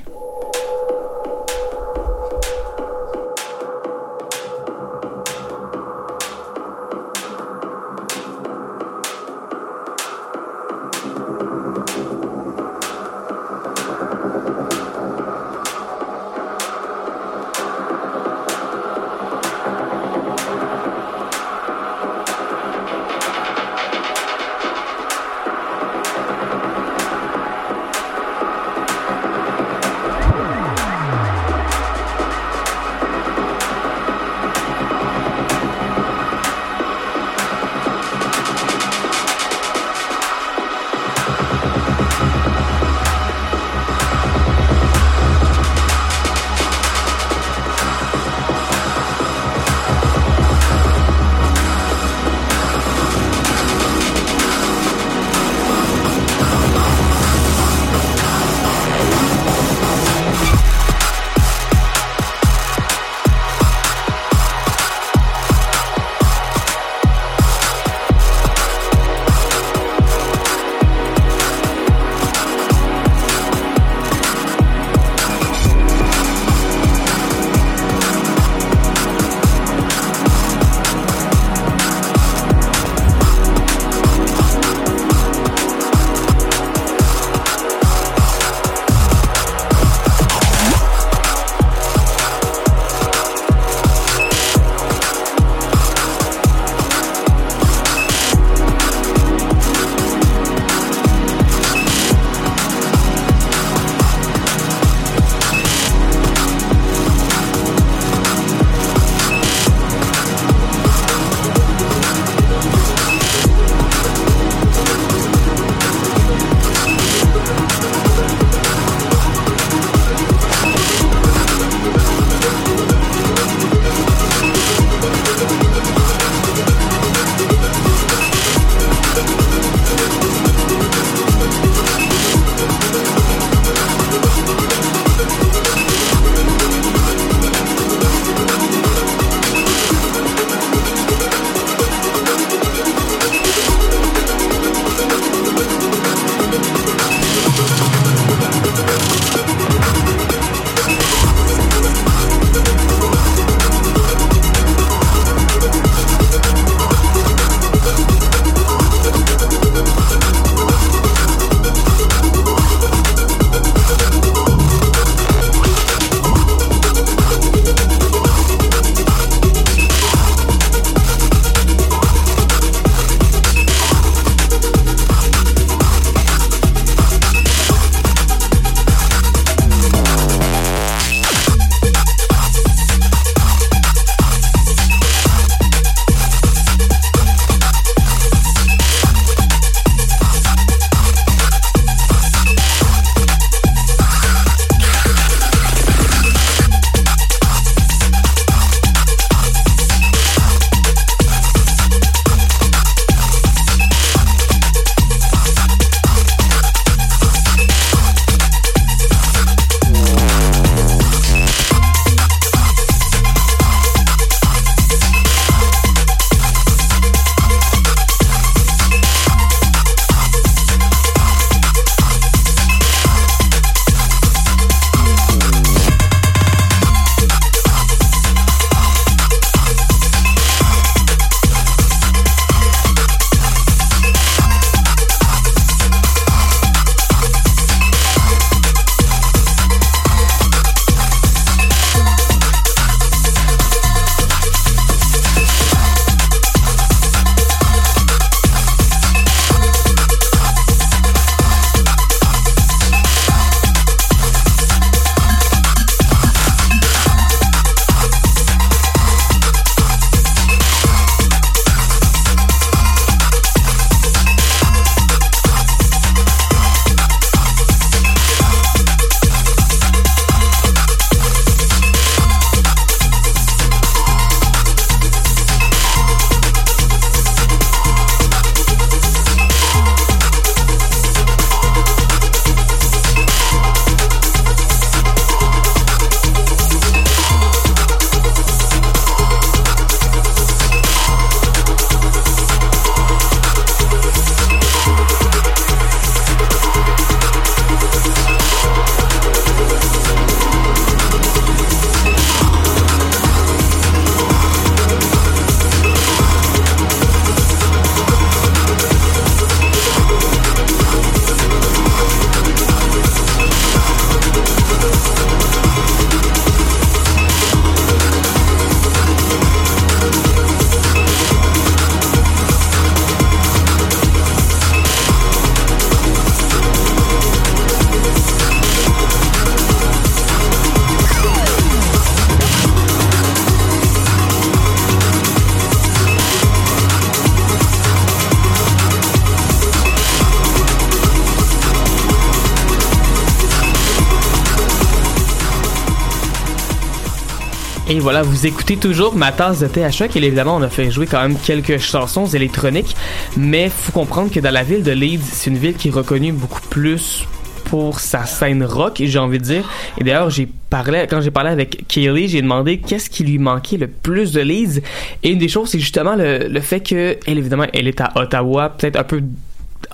Voilà, 348.03 348.21
vous 348.21 348.45
écoutez 348.45 348.75
toujours 348.75 349.15
ma 349.15 349.31
tasse 349.31 349.61
de 349.61 349.67
thé 349.67 349.85
à 349.85 349.89
choc. 349.89 350.13
Et 350.17 350.19
évidemment, 350.21 350.57
on 350.57 350.61
a 350.61 350.67
fait 350.67 350.91
jouer 350.91 351.07
quand 351.07 351.21
même 351.21 351.37
quelques 351.37 351.77
chansons 351.77 352.25
électroniques. 352.25 352.97
Mais 353.37 353.69
faut 353.69 353.93
comprendre 353.93 354.29
que 354.29 354.41
dans 354.41 354.51
la 354.51 354.63
ville 354.63 354.83
de 354.83 354.91
Leeds, 354.91 355.23
c'est 355.31 355.49
une 355.49 355.57
ville 355.57 355.75
qui 355.75 355.87
est 355.87 355.91
reconnue 355.91 356.33
beaucoup 356.33 356.59
plus 356.69 357.25
pour 357.63 358.01
sa 358.01 358.25
scène 358.25 358.63
rock, 358.65 359.01
j'ai 359.01 359.19
envie 359.19 359.39
de 359.39 359.43
dire. 359.45 359.69
Et 359.97 360.03
d'ailleurs, 360.03 360.29
j'ai 360.29 360.49
parlé, 360.69 361.07
quand 361.09 361.21
j'ai 361.21 361.31
parlé 361.31 361.49
avec 361.49 361.87
Kaylee, 361.87 362.27
j'ai 362.27 362.41
demandé 362.41 362.79
qu'est-ce 362.79 363.09
qui 363.09 363.23
lui 363.23 363.39
manquait 363.39 363.77
le 363.77 363.87
plus 363.87 364.33
de 364.33 364.41
Leeds. 364.41 364.81
Et 365.23 365.31
une 365.31 365.39
des 365.39 365.47
choses, 365.47 365.69
c'est 365.69 365.79
justement 365.79 366.15
le, 366.17 366.59
fait 366.59 366.81
que, 366.81 367.17
elle, 367.25 367.37
évidemment, 367.37 367.67
elle 367.73 367.87
est 367.87 368.01
à 368.01 368.11
Ottawa, 368.15 368.69
peut-être 368.69 368.97
un 368.97 369.05
peu 369.05 369.23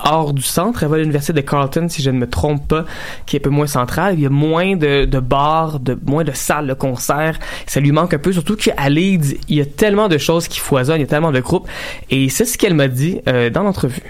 hors 0.04 0.34
du 0.34 0.42
centre. 0.42 0.84
Elle 0.84 0.90
va 0.90 0.96
à 0.96 1.00
l'université 1.00 1.34
de 1.34 1.42
Carleton, 1.42 1.88
si 1.90 2.02
je 2.02 2.10
ne 2.10 2.18
me 2.18 2.30
trompe 2.30 2.68
pas, 2.68 2.86
qui 3.26 3.36
est 3.36 3.40
un 3.40 3.44
peu 3.44 3.50
moins 3.50 3.68
centrale. 3.68 4.16
Il 4.16 4.22
y 4.22 4.26
a 4.26 4.30
moins 4.30 4.76
de, 4.76 5.06
de 5.06 5.20
bars, 5.20 5.80
de, 5.80 5.98
moins 6.06 6.24
de 6.24 6.32
salles 6.32 6.68
de 6.68 6.74
concert. 6.74 7.40
Ça 7.68 7.80
lui 7.80 7.92
manque 7.92 8.14
un 8.14 8.20
peu, 8.20 8.32
surtout 8.32 8.56
qu'à 8.56 8.90
Leeds, 8.90 9.38
il 9.48 9.58
y 9.58 9.62
a 9.62 9.66
tellement 9.66 10.08
de 10.08 10.18
choses 10.18 10.48
qui 10.48 10.60
foisonnent, 10.60 10.98
il 10.98 11.02
y 11.02 11.04
a 11.04 11.08
tellement 11.08 11.32
de 11.32 11.40
groupes. 11.40 11.68
Et 12.10 12.30
c'est 12.30 12.46
ce 12.46 12.58
qu'elle 12.58 12.74
m'a 12.74 12.88
dit 12.88 13.20
euh, 13.28 13.50
dans 13.50 13.64
l'entrevue. 13.64 14.02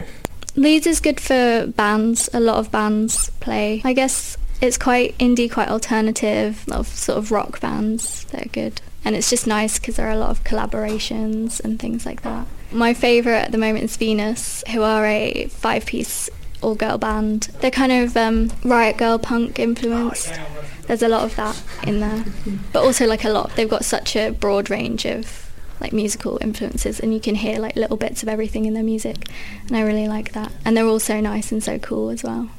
Leeds 0.56 0.88
is 0.88 1.00
good 1.02 1.20
for 1.20 1.68
bands. 1.78 2.30
A 2.34 2.40
lot 2.40 2.58
of 2.60 2.70
bands 2.72 3.32
play. 3.40 3.82
I 3.86 3.94
guess 3.94 4.38
it's 4.62 4.78
quite 4.78 5.16
indie, 5.20 5.50
quite 5.50 5.70
alternative. 5.70 6.66
A 6.68 6.72
lot 6.72 6.80
of 6.82 6.88
sort 6.88 7.18
of 7.18 7.32
rock 7.32 7.62
bands 7.62 8.26
that 8.32 8.42
are 8.42 8.50
good. 8.52 8.82
And 9.06 9.16
it's 9.16 9.30
just 9.30 9.48
nice 9.48 9.80
because 9.80 9.96
there 9.96 10.08
are 10.08 10.12
a 10.12 10.18
lot 10.18 10.30
of 10.30 10.44
collaborations 10.44 11.60
and 11.60 11.80
things 11.80 12.06
like 12.06 12.22
that. 12.22 12.48
My 12.72 12.94
favourite 12.94 13.40
at 13.40 13.52
the 13.52 13.58
moment 13.58 13.86
is 13.86 13.98
Venus, 13.98 14.64
who 14.72 14.84
are 14.84 15.06
a 15.06 15.48
five 15.48 15.86
piece 15.86 16.30
all 16.62 16.76
girl 16.76 16.98
band. 16.98 17.50
They're 17.62 17.72
kind 17.72 17.92
of 17.92 18.16
um, 18.18 18.52
riot 18.64 18.98
girl 18.98 19.18
punk 19.18 19.60
influenced. 19.60 20.40
There's 20.88 21.02
a 21.02 21.08
lot 21.08 21.24
of 21.24 21.36
that 21.36 21.62
in 21.84 22.00
there. 22.00 22.26
But 22.74 22.84
also, 22.84 23.06
like, 23.06 23.24
a 23.24 23.30
lot, 23.30 23.56
they've 23.56 23.70
got 23.70 23.86
such 23.86 24.16
a 24.16 24.32
broad 24.32 24.70
range 24.70 25.06
of 25.06 25.50
like 25.80 25.94
musical 25.94 26.38
influences 26.42 27.00
and 27.00 27.14
you 27.14 27.22
can 27.22 27.36
hear 27.36 27.58
like 27.58 27.76
little 27.78 27.96
bits 27.96 28.22
of 28.22 28.28
everything 28.28 28.66
in 28.66 28.74
their 28.74 28.84
music 28.84 29.30
and 29.68 29.78
I 29.78 29.82
really 29.82 30.10
like 30.10 30.34
that 30.34 30.52
and 30.66 30.76
they're 30.76 30.86
all 30.86 31.00
so 31.00 31.22
nice 31.22 31.54
and 31.54 31.64
so 31.64 31.80
cool 31.80 32.10
as 32.10 32.22
well 32.22 32.50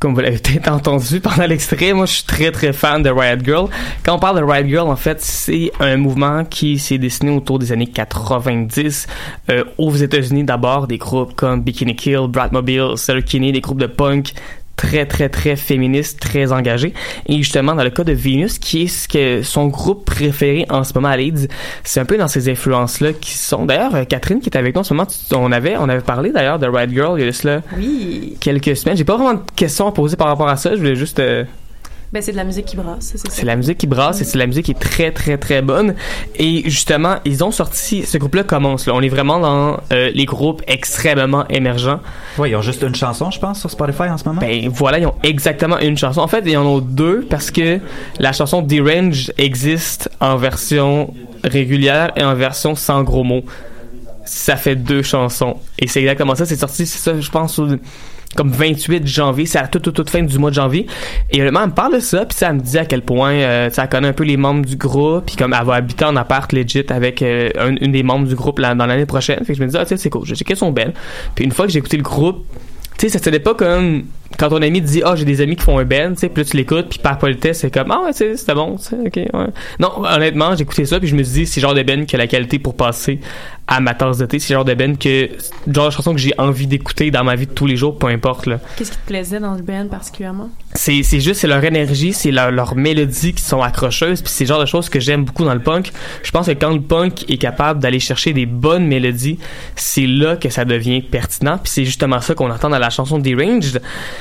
comme 0.00 0.14
vous 0.14 0.20
l'avez 0.20 0.38
peut-être 0.38 0.72
entendu 0.72 1.20
pendant 1.20 1.46
l'extrait, 1.46 1.92
moi 1.92 2.06
je 2.06 2.12
suis 2.14 2.24
très 2.24 2.50
très 2.50 2.72
fan 2.72 3.02
de 3.02 3.10
Riot 3.10 3.44
Girl. 3.44 3.68
Quand 4.02 4.16
on 4.16 4.18
parle 4.18 4.38
de 4.40 4.42
Riot 4.42 4.66
Girl, 4.66 4.88
en 4.88 4.96
fait, 4.96 5.20
c'est 5.20 5.70
un 5.78 5.98
mouvement 5.98 6.44
qui 6.46 6.78
s'est 6.78 6.96
dessiné 6.96 7.30
autour 7.30 7.58
des 7.58 7.70
années 7.70 7.86
90 7.86 9.06
euh, 9.50 9.64
aux 9.76 9.94
États-Unis 9.94 10.44
d'abord, 10.44 10.86
des 10.86 10.96
groupes 10.96 11.34
comme 11.36 11.60
Bikini 11.62 11.94
Kill, 11.94 12.28
Bratmobile, 12.28 12.94
Kinney, 13.26 13.52
des 13.52 13.60
groupes 13.60 13.80
de 13.80 13.86
punk 13.86 14.32
très 14.80 15.04
très 15.04 15.28
très 15.28 15.56
féministe, 15.56 16.20
très 16.20 16.52
engagé. 16.52 16.94
Et 17.26 17.36
justement 17.36 17.74
dans 17.74 17.84
le 17.84 17.90
cas 17.90 18.02
de 18.02 18.14
Venus, 18.14 18.58
qui 18.58 18.84
est 18.84 18.86
ce 18.86 19.08
que 19.08 19.42
son 19.42 19.66
groupe 19.66 20.06
préféré 20.06 20.64
en 20.70 20.84
ce 20.84 20.94
moment 20.94 21.08
à 21.08 21.18
Leeds, 21.18 21.48
c'est 21.84 22.00
un 22.00 22.06
peu 22.06 22.16
dans 22.16 22.28
ces 22.28 22.48
influences 22.48 23.00
là 23.00 23.12
qui 23.12 23.32
sont. 23.32 23.66
D'ailleurs, 23.66 23.94
euh, 23.94 24.04
Catherine 24.04 24.40
qui 24.40 24.48
est 24.48 24.56
avec 24.56 24.74
nous 24.74 24.80
en 24.80 24.84
ce 24.84 24.94
moment, 24.94 25.06
on 25.32 25.52
avait 25.52 25.76
on 25.76 25.90
avait 25.90 26.00
parlé 26.00 26.30
d'ailleurs 26.32 26.58
de 26.58 26.66
Red 26.66 26.92
Girl 26.92 27.20
il 27.20 27.26
y 27.26 27.28
a 27.28 27.32
cela 27.32 27.60
oui. 27.76 28.38
quelques 28.40 28.74
semaines. 28.74 28.96
J'ai 28.96 29.04
pas 29.04 29.16
vraiment 29.16 29.34
de 29.34 29.50
questions 29.54 29.86
à 29.86 29.92
poser 29.92 30.16
par 30.16 30.28
rapport 30.28 30.48
à 30.48 30.56
ça. 30.56 30.70
Je 30.70 30.78
voulais 30.78 30.96
juste 30.96 31.20
euh, 31.20 31.44
ben, 32.12 32.20
c'est 32.22 32.32
de 32.32 32.36
la 32.36 32.44
musique 32.44 32.66
qui 32.66 32.76
brasse. 32.76 33.14
C'est 33.14 33.44
la 33.44 33.54
musique 33.54 33.78
qui 33.78 33.86
brasse 33.86 34.20
et 34.20 34.24
c'est 34.24 34.38
la 34.38 34.46
musique 34.46 34.64
qui 34.66 34.72
est 34.72 34.80
très, 34.80 35.12
très, 35.12 35.38
très 35.38 35.62
bonne. 35.62 35.94
Et 36.36 36.68
justement, 36.68 37.16
ils 37.24 37.44
ont 37.44 37.52
sorti, 37.52 38.04
ce 38.04 38.18
groupe-là 38.18 38.42
commence, 38.42 38.86
là. 38.86 38.94
On 38.94 39.00
est 39.00 39.08
vraiment 39.08 39.38
dans 39.38 39.80
euh, 39.92 40.10
les 40.12 40.24
groupes 40.24 40.62
extrêmement 40.66 41.46
émergents. 41.48 42.00
Oui, 42.38 42.50
ils 42.50 42.56
ont 42.56 42.62
juste 42.62 42.82
une 42.82 42.96
chanson, 42.96 43.30
je 43.30 43.38
pense, 43.38 43.60
sur 43.60 43.70
Spotify 43.70 44.04
en 44.04 44.18
ce 44.18 44.24
moment. 44.24 44.40
Ben, 44.40 44.68
voilà, 44.68 44.98
ils 44.98 45.06
ont 45.06 45.14
exactement 45.22 45.78
une 45.78 45.96
chanson. 45.96 46.20
En 46.20 46.28
fait, 46.28 46.42
ils 46.46 46.56
en 46.56 46.66
ont 46.66 46.80
deux 46.80 47.26
parce 47.30 47.52
que 47.52 47.78
la 48.18 48.32
chanson 48.32 48.60
Derange 48.60 49.32
existe 49.38 50.10
en 50.20 50.36
version 50.36 51.14
régulière 51.44 52.10
et 52.16 52.24
en 52.24 52.34
version 52.34 52.74
sans 52.74 53.04
gros 53.04 53.22
mots. 53.22 53.44
Ça 54.24 54.56
fait 54.56 54.76
deux 54.76 55.02
chansons. 55.02 55.58
Et 55.78 55.86
c'est 55.86 56.00
exactement 56.00 56.34
ça. 56.34 56.44
C'est 56.44 56.56
sorti, 56.56 56.86
c'est 56.86 56.98
ça, 56.98 57.20
je 57.20 57.30
pense, 57.30 57.60
comme 58.36 58.50
28 58.50 59.06
janvier, 59.06 59.46
c'est 59.46 59.58
à 59.58 59.66
toute, 59.66 59.82
toute, 59.82 59.96
toute 59.96 60.10
fin 60.10 60.22
du 60.22 60.38
mois 60.38 60.50
de 60.50 60.54
janvier. 60.54 60.86
Et 61.30 61.40
vraiment, 61.40 61.62
elle 61.62 61.70
me 61.70 61.74
parle 61.74 61.94
de 61.94 62.00
ça, 62.00 62.24
puis 62.24 62.38
ça 62.38 62.52
me 62.52 62.60
dit 62.60 62.78
à 62.78 62.84
quel 62.84 63.02
point 63.02 63.32
euh, 63.32 63.70
ça 63.70 63.86
connaît 63.86 64.08
un 64.08 64.12
peu 64.12 64.24
les 64.24 64.36
membres 64.36 64.64
du 64.64 64.76
groupe, 64.76 65.26
puis 65.26 65.36
comme 65.36 65.54
elle 65.58 65.66
va 65.66 65.74
habiter 65.74 66.04
en 66.04 66.14
appart 66.16 66.52
legit 66.52 66.84
avec 66.90 67.22
euh, 67.22 67.50
une 67.80 67.92
des 67.92 68.02
membres 68.02 68.28
du 68.28 68.36
groupe 68.36 68.60
là, 68.60 68.74
dans 68.74 68.86
l'année 68.86 69.06
prochaine. 69.06 69.38
Fait 69.44 69.52
que 69.52 69.58
je 69.58 69.64
me 69.64 69.68
dis, 69.68 69.76
ah, 69.76 69.84
tu 69.84 69.90
sais, 69.90 69.96
c'est 69.96 70.10
cool, 70.10 70.24
j'ai 70.24 70.36
qu'elles 70.36 70.56
sont 70.56 70.70
belles. 70.70 70.94
Puis 71.34 71.44
une 71.44 71.52
fois 71.52 71.66
que 71.66 71.72
j'ai 71.72 71.78
écouté 71.80 71.96
le 71.96 72.02
groupe, 72.02 72.46
tu 72.98 73.06
sais, 73.06 73.08
ça 73.08 73.18
c'était 73.18 73.40
pas 73.40 73.54
comme 73.54 74.04
quand 74.38 74.48
ton 74.48 74.62
ami 74.62 74.80
te 74.80 74.86
dit 74.86 75.02
ah 75.04 75.10
oh, 75.12 75.16
j'ai 75.16 75.24
des 75.24 75.40
amis 75.40 75.56
qui 75.56 75.64
font 75.64 75.78
un 75.78 75.84
band 75.84 76.10
tu 76.10 76.20
sais 76.20 76.28
puis 76.28 76.44
tu 76.44 76.56
l'écoutes 76.56 76.88
puis 76.88 76.98
par 76.98 77.18
politesse 77.18 77.60
c'est 77.60 77.72
comme 77.72 77.90
ah 77.90 78.02
ouais 78.04 78.12
c'était 78.12 78.54
bon 78.54 78.76
ok 78.76 79.16
ouais. 79.16 79.28
non 79.78 80.04
honnêtement 80.04 80.54
j'ai 80.54 80.62
écouté 80.62 80.84
ça 80.84 80.98
puis 80.98 81.08
je 81.08 81.16
me 81.16 81.22
dis 81.22 81.46
c'est 81.46 81.60
genre 81.60 81.74
de 81.74 81.82
band 81.82 82.04
qui 82.04 82.14
a 82.14 82.18
la 82.18 82.26
qualité 82.26 82.58
pour 82.58 82.76
passer 82.76 83.20
à 83.70 83.78
ma 83.80 83.94
tasse 83.94 84.18
de 84.18 84.26
thé. 84.26 84.40
C'est 84.40 84.52
le 84.52 84.58
genre 84.58 84.64
de 84.64 84.74
band 84.74 84.96
que, 84.96 85.30
genre 85.68 85.86
de 85.86 85.90
chanson 85.90 86.12
que 86.12 86.18
j'ai 86.18 86.34
envie 86.38 86.66
d'écouter 86.66 87.12
dans 87.12 87.22
ma 87.22 87.36
vie 87.36 87.46
de 87.46 87.52
tous 87.52 87.66
les 87.66 87.76
jours, 87.76 87.96
peu 87.96 88.08
importe, 88.08 88.46
là. 88.46 88.58
Qu'est-ce 88.76 88.90
qui 88.90 88.98
te 88.98 89.06
plaisait 89.06 89.38
dans 89.38 89.54
le 89.54 89.62
band 89.62 89.86
particulièrement? 89.88 90.50
C'est, 90.74 91.04
c'est 91.04 91.20
juste, 91.20 91.40
c'est 91.40 91.46
leur 91.46 91.62
énergie, 91.62 92.12
c'est 92.12 92.32
leur, 92.32 92.50
leur 92.50 92.74
mélodie 92.74 93.32
qui 93.32 93.42
sont 93.42 93.62
accrocheuses, 93.62 94.22
puis 94.22 94.32
c'est 94.32 94.44
le 94.44 94.48
genre 94.48 94.60
de 94.60 94.66
choses 94.66 94.88
que 94.88 94.98
j'aime 94.98 95.24
beaucoup 95.24 95.44
dans 95.44 95.54
le 95.54 95.60
punk. 95.60 95.92
Je 96.24 96.30
pense 96.32 96.46
que 96.46 96.52
quand 96.52 96.70
le 96.70 96.80
punk 96.80 97.30
est 97.30 97.38
capable 97.38 97.78
d'aller 97.78 98.00
chercher 98.00 98.32
des 98.32 98.44
bonnes 98.44 98.86
mélodies, 98.86 99.38
c'est 99.76 100.06
là 100.06 100.34
que 100.36 100.50
ça 100.50 100.64
devient 100.64 101.00
pertinent, 101.00 101.58
puis 101.58 101.70
c'est 101.72 101.84
justement 101.84 102.20
ça 102.20 102.34
qu'on 102.34 102.50
entend 102.50 102.70
dans 102.70 102.78
la 102.78 102.90
chanson 102.90 103.20
Deranged, 103.20 103.80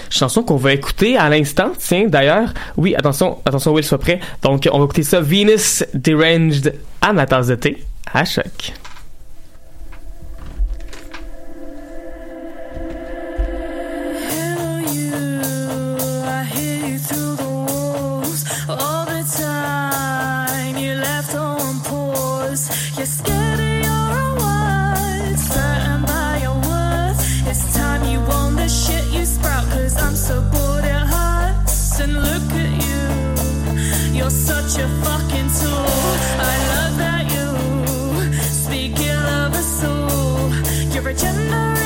chanson 0.09 0.43
qu'on 0.43 0.57
va 0.57 0.73
écouter 0.73 1.17
à 1.17 1.29
l'instant. 1.29 1.71
Tiens, 1.77 2.07
d'ailleurs, 2.07 2.53
oui, 2.77 2.95
attention, 2.95 3.39
attention, 3.45 3.73
Will, 3.73 3.83
sois 3.83 3.99
prêt. 3.99 4.19
Donc, 4.41 4.67
on 4.71 4.79
va 4.79 4.85
écouter 4.85 5.03
ça, 5.03 5.21
Venus 5.21 5.83
Deranged 5.93 6.73
à 7.01 7.13
ma 7.13 7.25
tasse 7.25 7.47
de 7.47 7.55
thé, 7.55 7.83
à 8.13 8.25
choc. 8.25 8.73
gender 41.19 41.78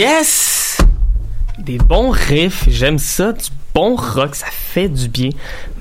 Yes! 0.00 0.78
Des 1.58 1.78
bons 1.78 2.10
riffs, 2.10 2.68
j'aime 2.68 2.98
ça, 2.98 3.32
bon 3.78 3.94
rock, 3.94 4.34
ça 4.34 4.48
fait 4.50 4.88
du 4.88 5.08
bien. 5.08 5.30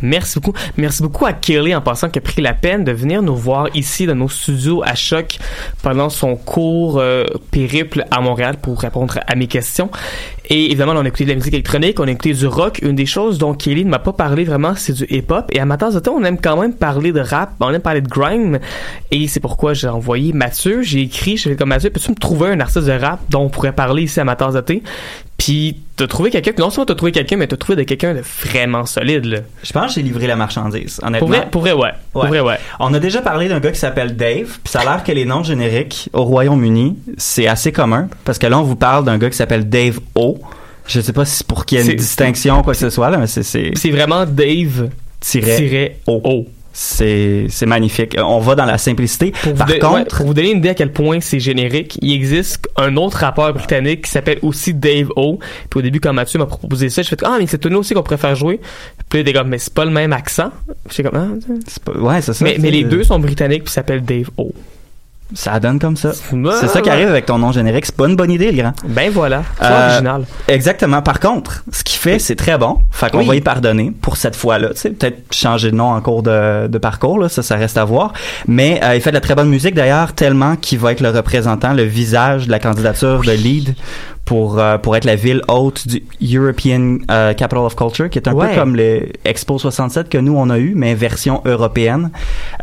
Merci 0.03 0.39
beaucoup. 0.39 0.55
Merci 0.77 1.01
beaucoup 1.01 1.25
à 1.25 1.33
Kelly 1.33 1.73
en 1.73 1.81
passant 1.81 2.10
qui 2.10 2.19
a 2.19 2.21
pris 2.21 2.43
la 2.43 2.53
peine 2.53 2.83
de 2.83 2.91
venir 2.91 3.23
nous 3.23 3.36
voir 3.36 3.69
ici 3.73 4.05
dans 4.05 4.13
nos 4.13 4.29
studios 4.29 4.83
à 4.86 4.93
Choc 4.93 5.39
pendant 5.81 6.10
son 6.10 6.36
court 6.36 6.99
euh, 6.99 7.25
périple 7.49 8.05
à 8.12 8.21
Montréal 8.21 8.57
pour 8.62 8.79
répondre 8.79 9.17
à 9.25 9.36
mes 9.36 9.47
questions. 9.47 9.89
Et 10.49 10.65
évidemment, 10.65 10.93
on 10.95 11.03
a 11.03 11.07
écouté 11.07 11.25
de 11.25 11.29
la 11.29 11.36
musique 11.36 11.55
électronique, 11.55 11.99
on 11.99 12.07
a 12.07 12.12
écouté 12.12 12.33
du 12.33 12.45
rock. 12.45 12.79
Une 12.83 12.95
des 12.95 13.07
choses 13.07 13.39
dont 13.39 13.55
Kelly 13.55 13.83
ne 13.83 13.89
m'a 13.89 13.99
pas 13.99 14.13
parlé 14.13 14.43
vraiment, 14.43 14.75
c'est 14.75 14.93
du 14.93 15.05
hip-hop. 15.10 15.49
Et 15.51 15.60
à 15.60 15.65
ma 15.65 15.77
tasse 15.77 15.95
de 15.95 16.10
on 16.10 16.23
aime 16.23 16.39
quand 16.39 16.62
même 16.62 16.73
parler 16.73 17.12
de 17.12 17.19
rap, 17.19 17.53
on 17.60 17.73
aime 17.73 17.81
parler 17.81 18.01
de 18.01 18.07
grime. 18.07 18.60
Et 19.10 19.27
c'est 19.27 19.39
pourquoi 19.39 19.73
j'ai 19.73 19.88
envoyé 19.88 20.33
Mathieu, 20.33 20.83
j'ai 20.83 21.01
écrit, 21.01 21.36
je 21.36 21.49
fais 21.49 21.55
comme 21.55 21.69
Mathieu, 21.69 21.89
peux-tu 21.89 22.12
me 22.12 22.15
trouver 22.15 22.49
un 22.49 22.60
artiste 22.60 22.86
de 22.86 22.91
rap 22.91 23.19
dont 23.29 23.41
on 23.41 23.49
pourrait 23.49 23.73
parler 23.73 24.03
ici 24.03 24.19
à 24.19 24.23
ma 24.23 24.36
tasse 24.36 24.53
de 24.53 24.62
thé? 24.62 24.83
Puis 25.38 25.78
t'as 25.95 26.08
trouvé 26.08 26.32
quelqu'un, 26.32 26.52
non 26.58 26.71
seulement 26.71 26.86
t'as 26.88 26.95
trouvé 26.95 27.12
quelqu'un, 27.12 27.38
mais 27.38 27.45
t'as 27.45 27.58
trouvé 27.58 27.76
de 27.76 27.84
quelqu'un 27.84 28.15
de 28.15 28.21
vraiment 28.45 28.86
solide, 28.88 29.26
là. 29.26 29.39
Je 29.63 29.71
pense 29.71 29.88
que 29.93 29.93
j'ai 29.93 30.02
livré 30.02 30.26
la 30.26 30.36
marchandise, 30.36 31.00
honnêtement. 31.04 31.19
Pour 31.19 31.28
vrai, 31.28 31.47
pour 31.52 31.62
vrai, 31.62 31.73
ouais. 31.73 31.91
Pour 32.12 32.23
Ouais. 32.23 32.30
vrai, 32.30 32.39
ouais. 32.39 32.58
On 32.80 32.91
a 32.93 33.00
déjà 33.00 33.21
parlé 33.21 33.47
d'un 33.47 33.60
gars 33.60 33.71
qui 33.71 33.80
s'appelle 33.80 34.15
Dave, 34.15 34.58
puis 34.63 34.71
ça 34.71 34.80
a 34.80 34.84
l'air 34.84 35.04
que 35.04 35.12
les 35.12 35.26
noms 35.26 35.43
génériques 35.43 36.10
au 36.13 36.23
Royaume-Uni, 36.23 36.97
c'est 37.17 37.45
assez 37.47 37.71
commun, 37.71 38.08
parce 38.26 38.39
que 38.39 38.47
là, 38.47 38.58
on 38.60 38.63
vous 38.63 38.76
parle 38.76 39.06
d'un 39.06 39.19
gars 39.19 39.30
qui 39.30 39.38
s'appelle 39.38 39.69
Dave 39.69 40.00
O. 40.15 40.39
Je 40.88 41.02
sais 41.02 41.13
pas 41.13 41.26
si 41.26 41.36
c'est 41.38 41.47
pour 41.47 41.65
qu'il 41.65 41.78
y 41.78 41.82
ait 41.82 41.86
une 41.91 41.97
distinction 41.97 42.60
ou 42.60 42.63
quoi 42.63 42.73
que 42.73 42.80
ce 42.80 42.89
soit, 42.89 43.10
là, 43.12 43.17
mais 43.17 43.28
c'est... 43.28 43.43
c'est 43.43 43.71
C'est 43.76 43.91
vraiment 43.91 44.26
Dave 44.26 44.89
tiret 45.19 45.58
tiret 45.58 46.00
O. 46.08 46.19
O. 46.23 46.47
C'est 46.80 47.66
magnifique. 47.66 48.16
On 48.24 48.38
va 48.40 48.54
dans 48.54 48.66
la 48.66 48.78
simplicité. 48.78 49.32
Pour 49.32 49.54
vous, 49.54 49.58
Par 49.58 49.68
ouais, 49.68 49.80
contre... 49.80 50.16
pour 50.18 50.28
vous 50.28 50.34
donner 50.36 50.52
une 50.52 50.60
idée 50.60 50.70
à 50.70 50.76
quel 50.76 50.92
point 50.92 51.20
c'est 51.22 51.40
générique, 51.40 51.98
il 52.04 52.13
existe 52.13 52.70
un 52.76 52.96
autre 52.98 53.18
rappeur 53.18 53.52
britannique 53.52 54.04
qui 54.04 54.12
s'appelle 54.12 54.38
aussi 54.44 54.76
Dave 54.76 55.08
O. 55.16 55.40
Puis 55.72 55.80
au 55.80 55.82
début, 55.82 56.00
quand 56.00 56.13
Mathieu 56.13 56.38
m'a 56.38 56.46
proposé 56.46 56.90
ça, 56.90 57.02
je 57.02 57.10
fais 57.10 57.18
ah 57.24 57.38
mais 57.40 57.48
c'est 57.48 57.66
nous 57.66 57.80
aussi 57.80 57.96
qu'on 57.96 58.04
préfère 58.04 58.36
jouer. 58.36 58.60
Puis 59.10 59.24
là, 59.24 59.34
comme 59.34 59.48
mais 59.48 59.58
c'est 59.58 59.74
pas 59.74 59.86
le 59.86 59.92
même 59.92 60.13
accent. 60.13 60.52
J'étais 60.92 61.10
comme 61.10 61.18
ah, 61.20 61.52
pas- 61.84 62.00
ouais, 62.00 62.22
c'est 62.22 62.34
ça. 62.34 62.46
mais, 62.46 62.58
les 62.58 62.84
deux 62.84 63.04
sont 63.04 63.18
britanniques 63.18 63.63
puis 63.63 63.74
s'appellent 63.74 64.06
Dave 64.06 64.30
O. 64.38 64.54
Ça 65.34 65.60
donne 65.60 65.78
comme 65.78 65.98
ça. 65.98 66.12
C'est 66.13 66.68
ça 66.68 66.82
qui 66.82 66.90
arrive 66.90 67.10
avec 67.10 67.26
ton 67.26 67.38
nom 67.38 67.52
générique. 67.52 67.86
C'est 67.86 67.96
pas 67.96 68.08
une 68.08 68.16
bonne 68.16 68.32
idée, 68.32 68.52
le 68.52 68.62
grand. 68.62 68.74
Ben 68.88 69.12
voilà, 69.12 69.44
c'est 69.60 69.66
Euh, 69.66 69.88
original. 69.90 70.24
Exactement. 70.48 71.02
Par 71.02 71.20
contre, 71.20 71.63
ce 71.72 71.84
qu'il 71.84 72.00
fait, 72.00 72.18
c'est 72.20 72.36
très 72.36 72.58
bon. 72.58 72.78
Fait 72.92 73.12
qu'on 73.12 73.20
Oui. 73.20 73.26
va 73.28 73.36
y 73.36 73.42
pardonner 73.42 73.92
pour 74.02 74.16
cette 74.18 74.36
fois-là. 74.38 74.70
Tu 74.70 74.78
sais, 74.78 74.90
peut-être 74.92 75.34
changer 75.34 75.72
de 75.72 75.76
nom 75.76 75.92
en 75.92 76.00
cours 76.02 76.24
de, 76.24 76.68
de 76.68 76.78
parcours, 76.78 77.20
là, 77.20 77.28
ça, 77.30 77.44
ça 77.44 77.56
reste 77.58 77.78
à 77.78 77.84
voir. 77.84 78.13
Mais 78.48 78.80
euh, 78.84 78.96
il 78.96 79.02
fait 79.02 79.10
de 79.12 79.16
la 79.16 79.22
très 79.22 79.36
bonne 79.36 79.50
musique 79.50 79.76
d'ailleurs, 79.76 80.13
tellement 80.13 80.56
qu'il 80.56 80.80
va 80.80 80.94
être 80.94 81.02
le 81.02 81.10
représentant, 81.10 81.74
le 81.74 81.84
visage 81.84 82.48
de 82.48 82.52
la 82.52 82.60
candidature 82.60 83.22
de 83.22 83.32
Lead 83.32 83.76
pour 84.28 84.60
euh, 84.60 84.78
pour 84.78 84.96
être 84.96 85.06
la 85.06 85.16
ville 85.16 85.42
hôte 85.48 85.88
du 85.88 86.04
European 86.38 86.98
euh, 87.10 87.34
Capital 87.34 87.63
of 87.66 87.76
Culture, 87.76 88.10
qui 88.10 88.20
est 88.20 88.28
un 88.28 88.34
Ouais. 88.34 88.50
peu 88.50 88.60
comme 88.60 88.76
le 88.76 89.08
Expo 89.26 89.58
67 89.58 90.10
que 90.10 90.18
nous 90.20 90.36
on 90.38 90.50
a 90.52 90.60
eu, 90.60 90.74
mais 90.76 90.94
version 90.94 91.42
européenne. 91.46 92.12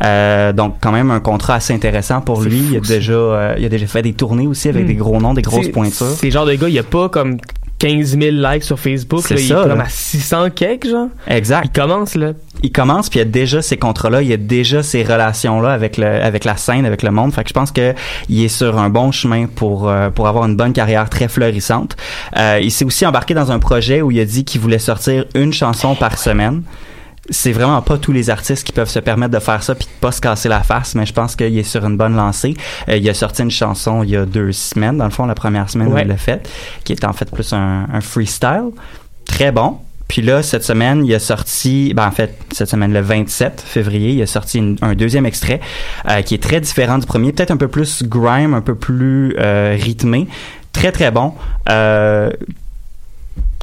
Euh, 0.03 0.53
donc 0.53 0.75
quand 0.79 0.91
même 0.93 1.11
un 1.11 1.19
contrat 1.19 1.55
assez 1.55 1.73
intéressant 1.73 2.21
pour 2.21 2.41
lui. 2.41 2.59
fou, 2.59 2.73
il 2.73 2.77
a 2.77 2.79
déjà 2.79 3.13
euh, 3.13 3.55
il 3.57 3.65
a 3.65 3.69
déjà 3.69 3.87
fait 3.87 4.03
des 4.03 4.13
tournées 4.13 4.47
aussi 4.47 4.69
avec 4.69 4.83
Hmm. 4.85 4.87
des 4.87 4.95
gros 4.95 5.19
noms, 5.19 5.33
des 5.33 5.41
grosses 5.41 5.69
pointures. 5.69 6.05
C'est 6.05 6.29
genre 6.31 6.45
de 6.45 6.53
gars, 6.53 6.69
il 6.69 6.75
y 6.75 6.79
a 6.79 6.83
pas 6.83 7.09
comme 7.09 7.37
15 7.79 8.17
000 8.19 8.21
likes 8.37 8.63
sur 8.63 8.79
Facebook. 8.79 9.29
Là, 9.29 9.35
il 9.37 9.47
ça, 9.47 9.59
est 9.65 9.67
comme 9.67 9.77
là. 9.79 9.83
à 9.85 9.89
600 9.89 10.49
quelques, 10.55 10.87
genre. 10.87 11.07
Exact. 11.27 11.63
Il 11.65 11.71
commence, 11.81 12.15
là. 12.15 12.31
Il 12.65 12.71
commence 12.71 13.09
puis 13.09 13.19
il 13.19 13.23
y 13.23 13.27
a 13.27 13.29
déjà 13.29 13.61
ces 13.61 13.77
contrats-là, 13.77 14.21
il 14.21 14.27
y 14.27 14.33
a 14.33 14.37
déjà 14.37 14.81
ces 14.81 15.03
relations-là 15.03 15.71
avec 15.71 15.97
le 15.97 16.07
avec 16.07 16.45
la 16.45 16.57
scène, 16.57 16.85
avec 16.85 17.03
le 17.03 17.11
monde. 17.11 17.33
Fait 17.33 17.43
que 17.43 17.49
je 17.49 17.53
pense 17.53 17.71
que 17.71 17.93
il 18.27 18.43
est 18.43 18.47
sur 18.47 18.77
un 18.79 18.89
bon 18.89 19.11
chemin 19.11 19.45
pour 19.45 19.87
euh, 19.87 20.09
pour 20.09 20.27
avoir 20.27 20.45
une 20.45 20.55
bonne 20.55 20.73
carrière 20.73 21.09
très 21.09 21.27
florissante. 21.27 21.95
Euh, 22.37 22.59
il 22.61 22.71
s'est 22.71 22.85
aussi 22.85 23.05
embarqué 23.05 23.33
dans 23.33 23.51
un 23.51 23.59
projet 23.59 24.01
où 24.01 24.09
il 24.11 24.19
a 24.19 24.25
dit 24.25 24.45
qu'il 24.45 24.61
voulait 24.61 24.79
sortir 24.79 25.25
une 25.35 25.53
chanson 25.53 25.95
par 25.95 26.17
semaine. 26.17 26.63
C'est 27.29 27.51
vraiment 27.51 27.81
pas 27.81 27.97
tous 27.97 28.11
les 28.11 28.29
artistes 28.29 28.63
qui 28.65 28.71
peuvent 28.71 28.89
se 28.89 28.99
permettre 28.99 29.33
de 29.33 29.39
faire 29.39 29.63
ça 29.63 29.73
puis 29.73 29.85
de 29.85 29.99
pas 29.99 30.11
se 30.11 30.21
casser 30.21 30.47
la 30.47 30.61
face, 30.61 30.93
mais 30.93 31.07
je 31.07 31.13
pense 31.13 31.35
qu'il 31.35 31.57
est 31.57 31.63
sur 31.63 31.83
une 31.85 31.97
bonne 31.97 32.15
lancée. 32.15 32.55
Euh, 32.89 32.97
il 32.97 33.07
a 33.09 33.13
sorti 33.13 33.43
une 33.43 33.51
chanson 33.51 34.03
il 34.03 34.09
y 34.09 34.17
a 34.17 34.25
deux 34.25 34.51
semaines, 34.51 34.97
dans 34.97 35.05
le 35.05 35.11
fond 35.11 35.25
la 35.25 35.35
première 35.35 35.69
semaine 35.69 35.91
où 35.91 35.97
il 35.97 36.07
l'a 36.07 36.17
fait, 36.17 36.47
qui 36.83 36.93
est 36.93 37.03
en 37.03 37.13
fait 37.13 37.29
plus 37.31 37.53
un, 37.53 37.87
un 37.91 38.01
freestyle, 38.01 38.71
très 39.25 39.51
bon. 39.51 39.79
Puis 40.07 40.21
là, 40.21 40.43
cette 40.43 40.63
semaine, 40.63 41.05
il 41.05 41.13
a 41.13 41.19
sorti, 41.19 41.93
ben 41.95 42.07
en 42.07 42.11
fait, 42.11 42.37
cette 42.51 42.69
semaine, 42.69 42.93
le 42.93 43.01
27 43.01 43.61
février, 43.65 44.11
il 44.11 44.21
a 44.21 44.27
sorti 44.27 44.75
un 44.81 44.93
deuxième 44.93 45.25
extrait 45.25 45.59
euh, 46.09 46.21
qui 46.21 46.35
est 46.35 46.43
très 46.43 46.61
différent 46.61 46.97
du 46.97 47.05
premier, 47.05 47.31
peut-être 47.31 47.51
un 47.51 47.57
peu 47.57 47.67
plus 47.67 48.03
grime, 48.03 48.53
un 48.53 48.61
peu 48.61 48.75
plus 48.75 49.35
euh, 49.39 49.75
rythmé, 49.79 50.27
très 50.71 50.91
très 50.91 51.11
bon. 51.11 51.33
Euh, 51.69 52.29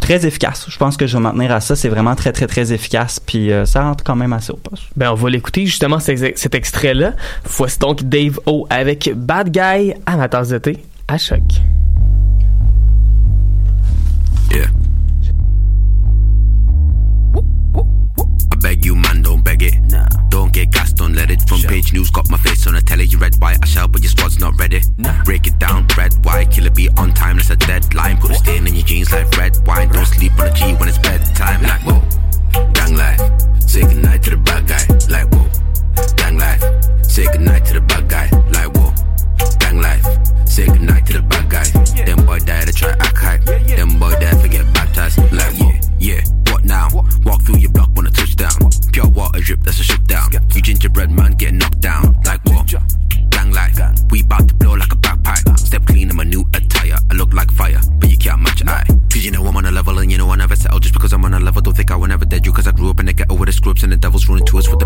très 0.00 0.26
efficace. 0.26 0.66
Je 0.68 0.76
pense 0.78 0.96
que 0.96 1.06
je 1.06 1.16
vais 1.16 1.22
m'en 1.22 1.30
tenir 1.30 1.52
à 1.52 1.60
ça. 1.60 1.76
C'est 1.76 1.88
vraiment 1.88 2.16
très, 2.16 2.32
très, 2.32 2.48
très 2.48 2.72
efficace. 2.72 3.20
Puis 3.20 3.52
ça 3.64 3.84
rentre 3.84 4.02
quand 4.02 4.16
même 4.16 4.32
assez 4.32 4.50
au 4.50 4.56
poste. 4.56 4.82
Ben, 4.96 5.12
on 5.12 5.14
va 5.14 5.30
l'écouter 5.30 5.64
justement 5.64 6.00
cet, 6.00 6.54
extrait-là. 6.56 7.12
Voici 7.44 7.78
donc 7.78 8.02
Dave 8.02 8.40
O 8.46 8.66
avec 8.68 9.12
Bad 9.14 9.50
Guy 9.50 9.94
tasse 10.28 10.48
de 10.48 10.58
thé 10.58 10.78
à 11.06 11.18
choc. 11.18 11.40
Page 21.72 21.94
news 21.94 22.10
got 22.10 22.28
my 22.28 22.36
face 22.36 22.66
on 22.66 22.74
the 22.74 22.82
telly. 22.82 23.06
You 23.06 23.16
red, 23.16 23.34
white, 23.40 23.58
I 23.62 23.66
shall, 23.66 23.88
but 23.88 24.02
your 24.02 24.10
squad's 24.10 24.38
not 24.38 24.52
ready. 24.58 24.82
Break 25.24 25.46
it 25.46 25.58
down, 25.58 25.86
red, 25.96 26.12
white, 26.22 26.50
killer 26.50 26.68
beat 26.68 26.92
on 26.98 27.14
time. 27.14 27.38
That's 27.38 27.48
a 27.48 27.56
deadline. 27.56 28.18
Put 28.18 28.32
a 28.32 28.34
stain 28.34 28.66
in 28.66 28.74
your 28.74 28.84
jeans 28.84 29.10
like 29.10 29.30
red 29.38 29.56
wine. 29.66 29.88
Don't 29.88 30.04
sleep 30.04 30.38
on 30.38 30.48
a 30.48 30.52
G 30.52 30.74
when 30.74 30.88
it's 30.90 30.98
bedtime. 30.98 31.62
Like, 31.62 31.80
whoa, 31.88 32.00
gang 32.74 32.94
life. 32.94 33.20
Say 33.66 33.80
goodnight 33.80 34.22
to 34.24 34.30
the 34.30 34.36
bad 34.36 34.68
guy. 34.68 34.84
Like, 35.08 35.28
whoa, 35.32 35.48
gang 36.16 36.36
life. 36.36 36.62
Say 37.06 37.24
goodnight 37.32 37.64
to 37.64 37.72
the 37.72 37.80
bad 37.80 38.06
guy. 38.06 38.28
Like, 38.52 38.70
whoa, 38.76 38.92
gang 39.58 39.80
life. 39.80 40.04
Say 40.46 40.66
goodnight 40.66 41.06
to 41.06 41.12
the 41.14 41.22
bad 41.22 41.48
guy. 41.48 41.64
Them 42.04 42.26
boy 42.26 42.40
die 42.40 42.66
to 42.66 42.72
try 42.74 42.90
act 42.90 43.16
hype. 43.16 43.44
Them 43.46 43.98
boy 43.98 44.12
die 44.20 44.36
forget 44.42 44.66
baptized. 44.74 45.18
Like, 45.32 45.54
whoa, 45.56 45.72
yeah, 45.98 46.20
what 46.50 46.66
now? 46.66 46.88
Walk 47.24 47.40
through 47.44 47.60
your 47.64 47.70
block 47.70 47.88
when 47.94 48.06
I 48.06 48.10
touch 48.10 48.31
Pure 49.02 49.12
water 49.12 49.40
drip, 49.40 49.60
that's 49.62 49.80
a 49.80 49.82
shut 49.82 50.04
down. 50.06 50.30
You 50.54 50.62
gingerbread 50.62 51.10
man 51.10 51.32
getting 51.32 51.58
knocked 51.58 51.80
down. 51.80 52.16
Like, 52.24 52.40
gang 53.30 53.50
life. 53.50 53.78
We 54.10 54.22
bout 54.22 54.46
to 54.46 54.54
blow 54.54 54.74
like 54.74 54.92
a 54.92 54.96
bagpipe. 54.96 55.58
Step 55.58 55.86
clean 55.86 56.10
in 56.10 56.16
my 56.16 56.24
new 56.24 56.44
attire. 56.54 56.98
I 57.10 57.14
look 57.14 57.32
like 57.32 57.50
fire, 57.50 57.80
but 57.98 58.10
you 58.10 58.16
can't 58.16 58.40
match 58.42 58.62
eye. 58.66 58.86
Cause 59.12 59.24
you 59.24 59.30
know 59.30 59.44
I'm 59.44 59.56
on 59.56 59.66
a 59.66 59.70
level 59.70 59.98
and 59.98 60.10
you 60.10 60.18
know 60.18 60.30
I 60.30 60.36
never 60.36 60.54
settle 60.54 60.78
just 60.78 60.94
because 60.94 61.12
I'm 61.12 61.24
on 61.24 61.34
a 61.34 61.40
level. 61.40 61.60
Don't 61.62 61.76
think 61.76 61.90
I 61.90 61.96
will 61.96 62.06
never 62.06 62.24
dead 62.24 62.46
you 62.46 62.52
cause 62.52 62.66
I 62.66 62.72
grew 62.72 62.90
up 62.90 63.00
in 63.00 63.06
the 63.06 63.12
ghetto 63.12 63.34
with 63.34 63.48
the 63.48 63.52
scrubs 63.52 63.82
and 63.82 63.92
the 63.92 63.96
devil's 63.96 64.28
running 64.28 64.46
to 64.46 64.58
us 64.58 64.68
with 64.68 64.81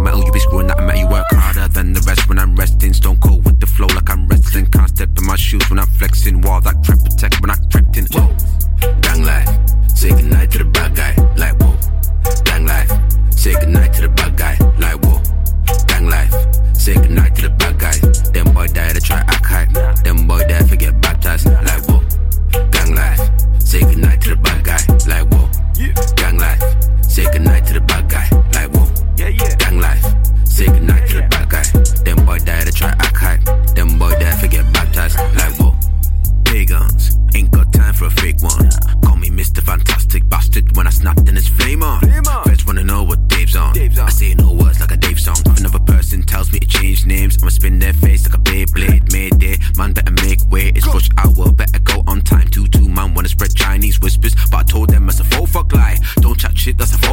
shit, 56.67 56.77
that's 56.79 56.95
a 56.95 57.06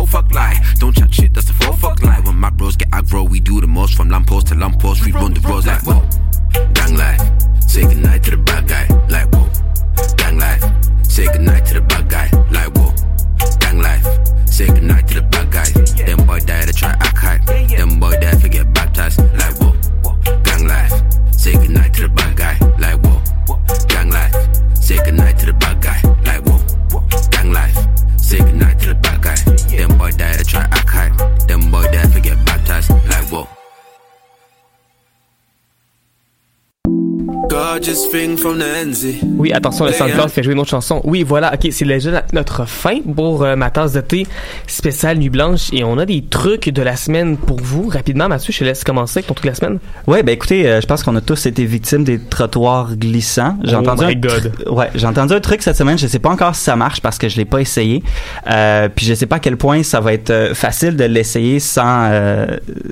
Oui, 39.37 39.51
attention, 39.53 39.85
le 39.85 39.91
SoundCloud 39.91 40.29
fait 40.29 40.43
jouer 40.43 40.53
une 40.53 40.59
autre 40.59 40.69
chanson. 40.69 41.01
Oui, 41.03 41.23
voilà, 41.23 41.53
ok, 41.53 41.67
c'est 41.71 41.85
déjà 41.85 42.23
notre 42.33 42.65
fin 42.67 42.99
pour 43.15 43.43
euh, 43.43 43.55
ma 43.55 43.69
tasse 43.71 43.93
de 43.93 44.01
thé 44.01 44.27
spéciale 44.67 45.17
Nuit 45.17 45.29
Blanche 45.29 45.69
et 45.73 45.83
on 45.83 45.97
a 45.97 46.05
des 46.05 46.23
trucs 46.23 46.69
de 46.69 46.81
la 46.81 46.95
semaine 46.95 47.37
pour 47.37 47.59
vous. 47.61 47.89
Rapidement, 47.89 48.27
Mathieu, 48.27 48.53
je 48.53 48.59
te 48.59 48.63
laisse 48.63 48.83
commencer 48.83 49.19
avec 49.19 49.27
ton 49.27 49.33
truc 49.33 49.45
de 49.45 49.49
la 49.51 49.55
semaine. 49.55 49.79
Ouais, 50.07 50.23
ben 50.23 50.31
écoutez, 50.33 50.67
euh, 50.67 50.79
je 50.81 50.85
pense 50.87 51.03
qu'on 51.03 51.15
a 51.15 51.21
tous 51.21 51.45
été 51.45 51.65
victimes 51.65 52.03
des 52.03 52.19
trottoirs 52.19 52.95
glissants. 52.95 53.57
J'ai 53.63 53.75
Oh 53.75 53.79
entendu 53.79 54.05
my 54.05 54.11
un 54.13 54.15
God. 54.19 54.51
tr- 54.59 54.69
ouais, 54.73 54.89
j'ai 54.95 55.07
entendu 55.07 55.33
un 55.33 55.39
truc 55.39 55.61
cette 55.61 55.77
semaine. 55.77 55.97
Je 55.97 56.07
sais 56.07 56.19
pas 56.19 56.29
encore 56.29 56.55
si 56.55 56.63
ça 56.63 56.75
marche 56.75 57.01
parce 57.01 57.17
que 57.17 57.27
je 57.29 57.37
l'ai 57.37 57.45
pas 57.45 57.59
essayé. 57.61 58.03
Euh, 58.49 58.89
puis 58.93 59.05
je 59.05 59.13
sais 59.13 59.25
pas 59.25 59.37
à 59.37 59.39
quel 59.39 59.57
point 59.57 59.83
ça 59.83 59.99
va 59.99 60.13
être 60.13 60.51
facile 60.53 60.95
de 60.95 61.03
l'essayer 61.05 61.59
sans 61.59 62.09
euh, 62.11 62.45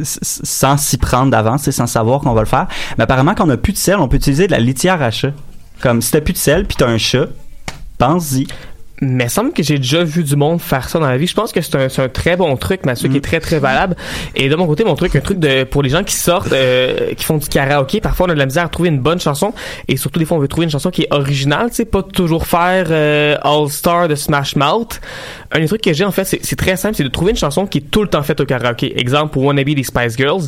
sans 0.03 0.77
s'y 0.77 0.97
prendre 0.97 1.31
d'avance, 1.31 1.67
et 1.67 1.71
sans 1.71 1.87
savoir 1.87 2.21
qu'on 2.21 2.33
va 2.33 2.41
le 2.41 2.47
faire. 2.47 2.67
Mais 2.97 3.03
apparemment, 3.03 3.33
quand 3.35 3.45
on 3.45 3.49
a 3.49 3.57
plus 3.57 3.73
de 3.73 3.77
sel, 3.77 3.97
on 3.97 4.07
peut 4.07 4.17
utiliser 4.17 4.47
de 4.47 4.51
la 4.51 4.59
litière 4.59 5.01
à 5.01 5.10
chat. 5.11 5.33
Comme 5.81 6.01
si 6.01 6.11
t'as 6.11 6.21
plus 6.21 6.33
de 6.33 6.37
sel 6.37 6.65
puis 6.65 6.77
t'as 6.77 6.87
un 6.87 6.97
chat, 6.97 7.27
pense-y. 7.97 8.47
Mais 9.03 9.29
semble 9.29 9.51
que 9.51 9.63
j'ai 9.63 9.77
déjà 9.77 10.03
vu 10.03 10.23
du 10.23 10.35
monde 10.35 10.61
faire 10.61 10.87
ça 10.87 10.99
dans 10.99 11.07
la 11.07 11.17
vie. 11.17 11.25
Je 11.25 11.33
pense 11.33 11.51
que 11.51 11.59
c'est 11.59 11.75
un, 11.75 11.89
c'est 11.89 12.03
un 12.03 12.07
très 12.07 12.37
bon 12.37 12.55
truc, 12.55 12.85
Mathieu, 12.85 13.09
qui 13.09 13.17
est 13.17 13.21
très 13.21 13.39
très 13.39 13.57
valable. 13.57 13.95
Et 14.35 14.47
de 14.47 14.55
mon 14.55 14.67
côté, 14.67 14.83
mon 14.83 14.93
truc, 14.93 15.15
un 15.15 15.21
truc 15.21 15.39
de 15.39 15.63
pour 15.63 15.81
les 15.81 15.89
gens 15.89 16.03
qui 16.03 16.13
sortent, 16.13 16.53
euh, 16.53 17.15
qui 17.15 17.25
font 17.25 17.37
du 17.37 17.47
karaoké. 17.47 17.99
Parfois, 17.99 18.27
on 18.27 18.29
a 18.29 18.33
de 18.35 18.39
la 18.39 18.45
misère 18.45 18.65
à 18.65 18.69
trouver 18.69 18.89
une 18.89 18.99
bonne 18.99 19.19
chanson, 19.19 19.55
et 19.87 19.97
surtout 19.97 20.19
des 20.19 20.25
fois, 20.25 20.37
on 20.37 20.39
veut 20.39 20.47
trouver 20.47 20.65
une 20.65 20.71
chanson 20.71 20.91
qui 20.91 21.01
est 21.01 21.07
originale. 21.09 21.71
Tu 21.71 21.77
sais, 21.77 21.85
pas 21.85 22.03
toujours 22.03 22.45
faire 22.45 22.85
euh, 22.91 23.37
All 23.41 23.69
Star 23.69 24.07
de 24.07 24.13
Smash 24.13 24.55
Mouth. 24.55 25.01
Un 25.51 25.61
des 25.61 25.65
trucs 25.65 25.81
que 25.81 25.93
j'ai 25.93 26.05
en 26.05 26.11
fait, 26.11 26.25
c'est 26.25 26.39
c'est 26.45 26.55
très 26.55 26.77
simple, 26.77 26.95
c'est 26.95 27.03
de 27.03 27.09
trouver 27.09 27.31
une 27.31 27.37
chanson 27.37 27.65
qui 27.65 27.79
est 27.79 27.89
tout 27.89 28.03
le 28.03 28.07
temps 28.07 28.21
faite 28.21 28.39
au 28.39 28.45
karaoké. 28.45 28.99
Exemple, 28.99 29.39
Wannabe 29.39 29.73
des 29.73 29.83
Spice 29.83 30.15
Girls, 30.15 30.43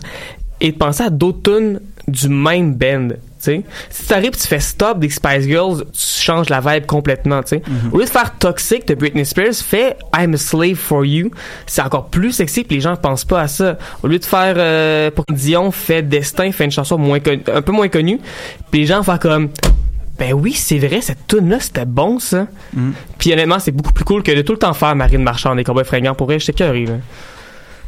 et 0.62 0.74
de 0.74 0.78
penser 0.78 1.02
à 1.02 1.10
d'autres 1.10 1.42
tunes 1.42 1.80
du 2.08 2.30
même 2.30 2.76
band. 2.76 3.08
Tu. 3.44 3.64
Si 3.90 4.08
t'arrives 4.08 4.32
tu 4.32 4.48
fais 4.48 4.60
stop 4.60 5.00
des 5.00 5.10
Spice 5.10 5.44
Girls, 5.46 5.84
tu 5.92 6.22
changes 6.24 6.50
la 6.50 6.60
vibe 6.62 6.86
complètement, 6.86 7.42
tu 7.44 7.50
sais. 7.58 7.62
Au 7.92 7.98
lieu 8.00 8.06
de 8.06 8.10
faire 8.10 8.38
Toxic 8.38 8.88
de 8.88 8.96
Britney 8.96 9.26
Spears, 9.26 9.54
fais 9.56 9.98
I'm 10.18 10.34
a 10.34 10.38
Slave 10.38 10.76
for 10.76 11.06
You. 11.06 11.32
C'est 11.66 11.82
encore 11.82 12.08
plus 12.10 12.32
sexy 12.32 12.64
puis 12.64 12.78
les 12.78 12.82
gens 12.82 12.96
pensent 12.96 13.26
pas 13.26 13.42
à 13.42 13.48
ça. 13.48 13.78
Au 14.04 14.08
lieu 14.08 14.20
de 14.20 14.26
faire 14.26 14.56
euh, 14.58 15.12
pour 15.12 15.26
Dion, 15.32 15.72
fais 15.72 16.02
Destin, 16.02 16.52
fais 16.52 16.66
une 16.66 16.72
chanson 16.72 16.98
moins 16.98 17.20
connue- 17.20 17.44
un 17.54 17.62
peu 17.62 17.72
moins 17.72 17.90
connue, 17.90 18.20
puis 18.72 18.82
les 18.82 18.86
gens 18.86 19.04
font 19.04 19.18
comme 19.18 19.50
ben 20.20 20.32
oui, 20.34 20.54
c'est 20.54 20.78
vrai, 20.78 21.02
cette 21.02 21.26
tune 21.28 21.50
là 21.50 21.60
c'était 21.60 21.86
bon 21.86 22.20
ça. 22.20 22.46
Puis 23.18 23.34
honnêtement, 23.34 23.58
c'est 23.60 23.72
beaucoup 23.72 23.94
plus 23.94 24.06
cool 24.06 24.22
que 24.24 24.32
de 24.32 24.42
tout 24.44 24.54
le 24.54 24.60
temps 24.60 24.74
faire 24.74 24.96
Marine 24.96 25.24
Marchand 25.24 25.56
des 25.56 25.64
Cowboys 25.64 25.84
fringants 25.86 26.14
pour 26.14 26.32
elle, 26.32 26.40
j'étais 26.40 26.64
curé 26.64 26.86
là. 26.86 26.94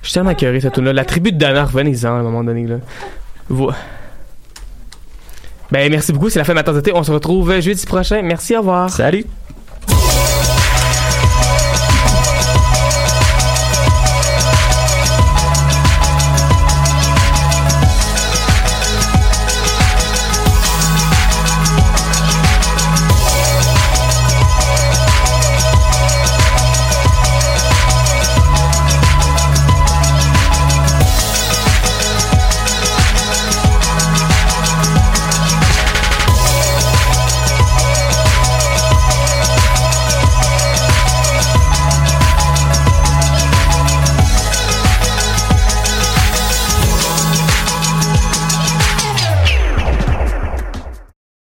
Je 0.01 0.09
suis 0.09 0.13
tellement 0.15 0.33
curé 0.35 0.59
cette 0.59 0.73
tune 0.73 0.85
là. 0.85 0.93
La 0.93 1.05
tribu 1.05 1.31
de 1.31 1.37
Dana, 1.37 1.65
revenez-en 1.65 2.07
à 2.07 2.19
un 2.19 2.23
moment 2.23 2.43
donné 2.43 2.65
là. 2.67 2.75
Vo- 3.49 3.71
Ben 5.71 5.89
merci 5.89 6.13
beaucoup, 6.13 6.29
c'est 6.29 6.39
la 6.39 6.45
fin 6.45 6.53
de 6.53 6.59
ma 6.59 6.63
tasse 6.63 6.75
de 6.75 6.81
thé. 6.81 6.91
On 6.93 7.03
se 7.03 7.11
retrouve 7.11 7.59
jeudi 7.59 7.85
prochain. 7.85 8.21
Merci, 8.21 8.55
au 8.55 8.59
revoir. 8.59 8.89
Salut. 8.89 9.25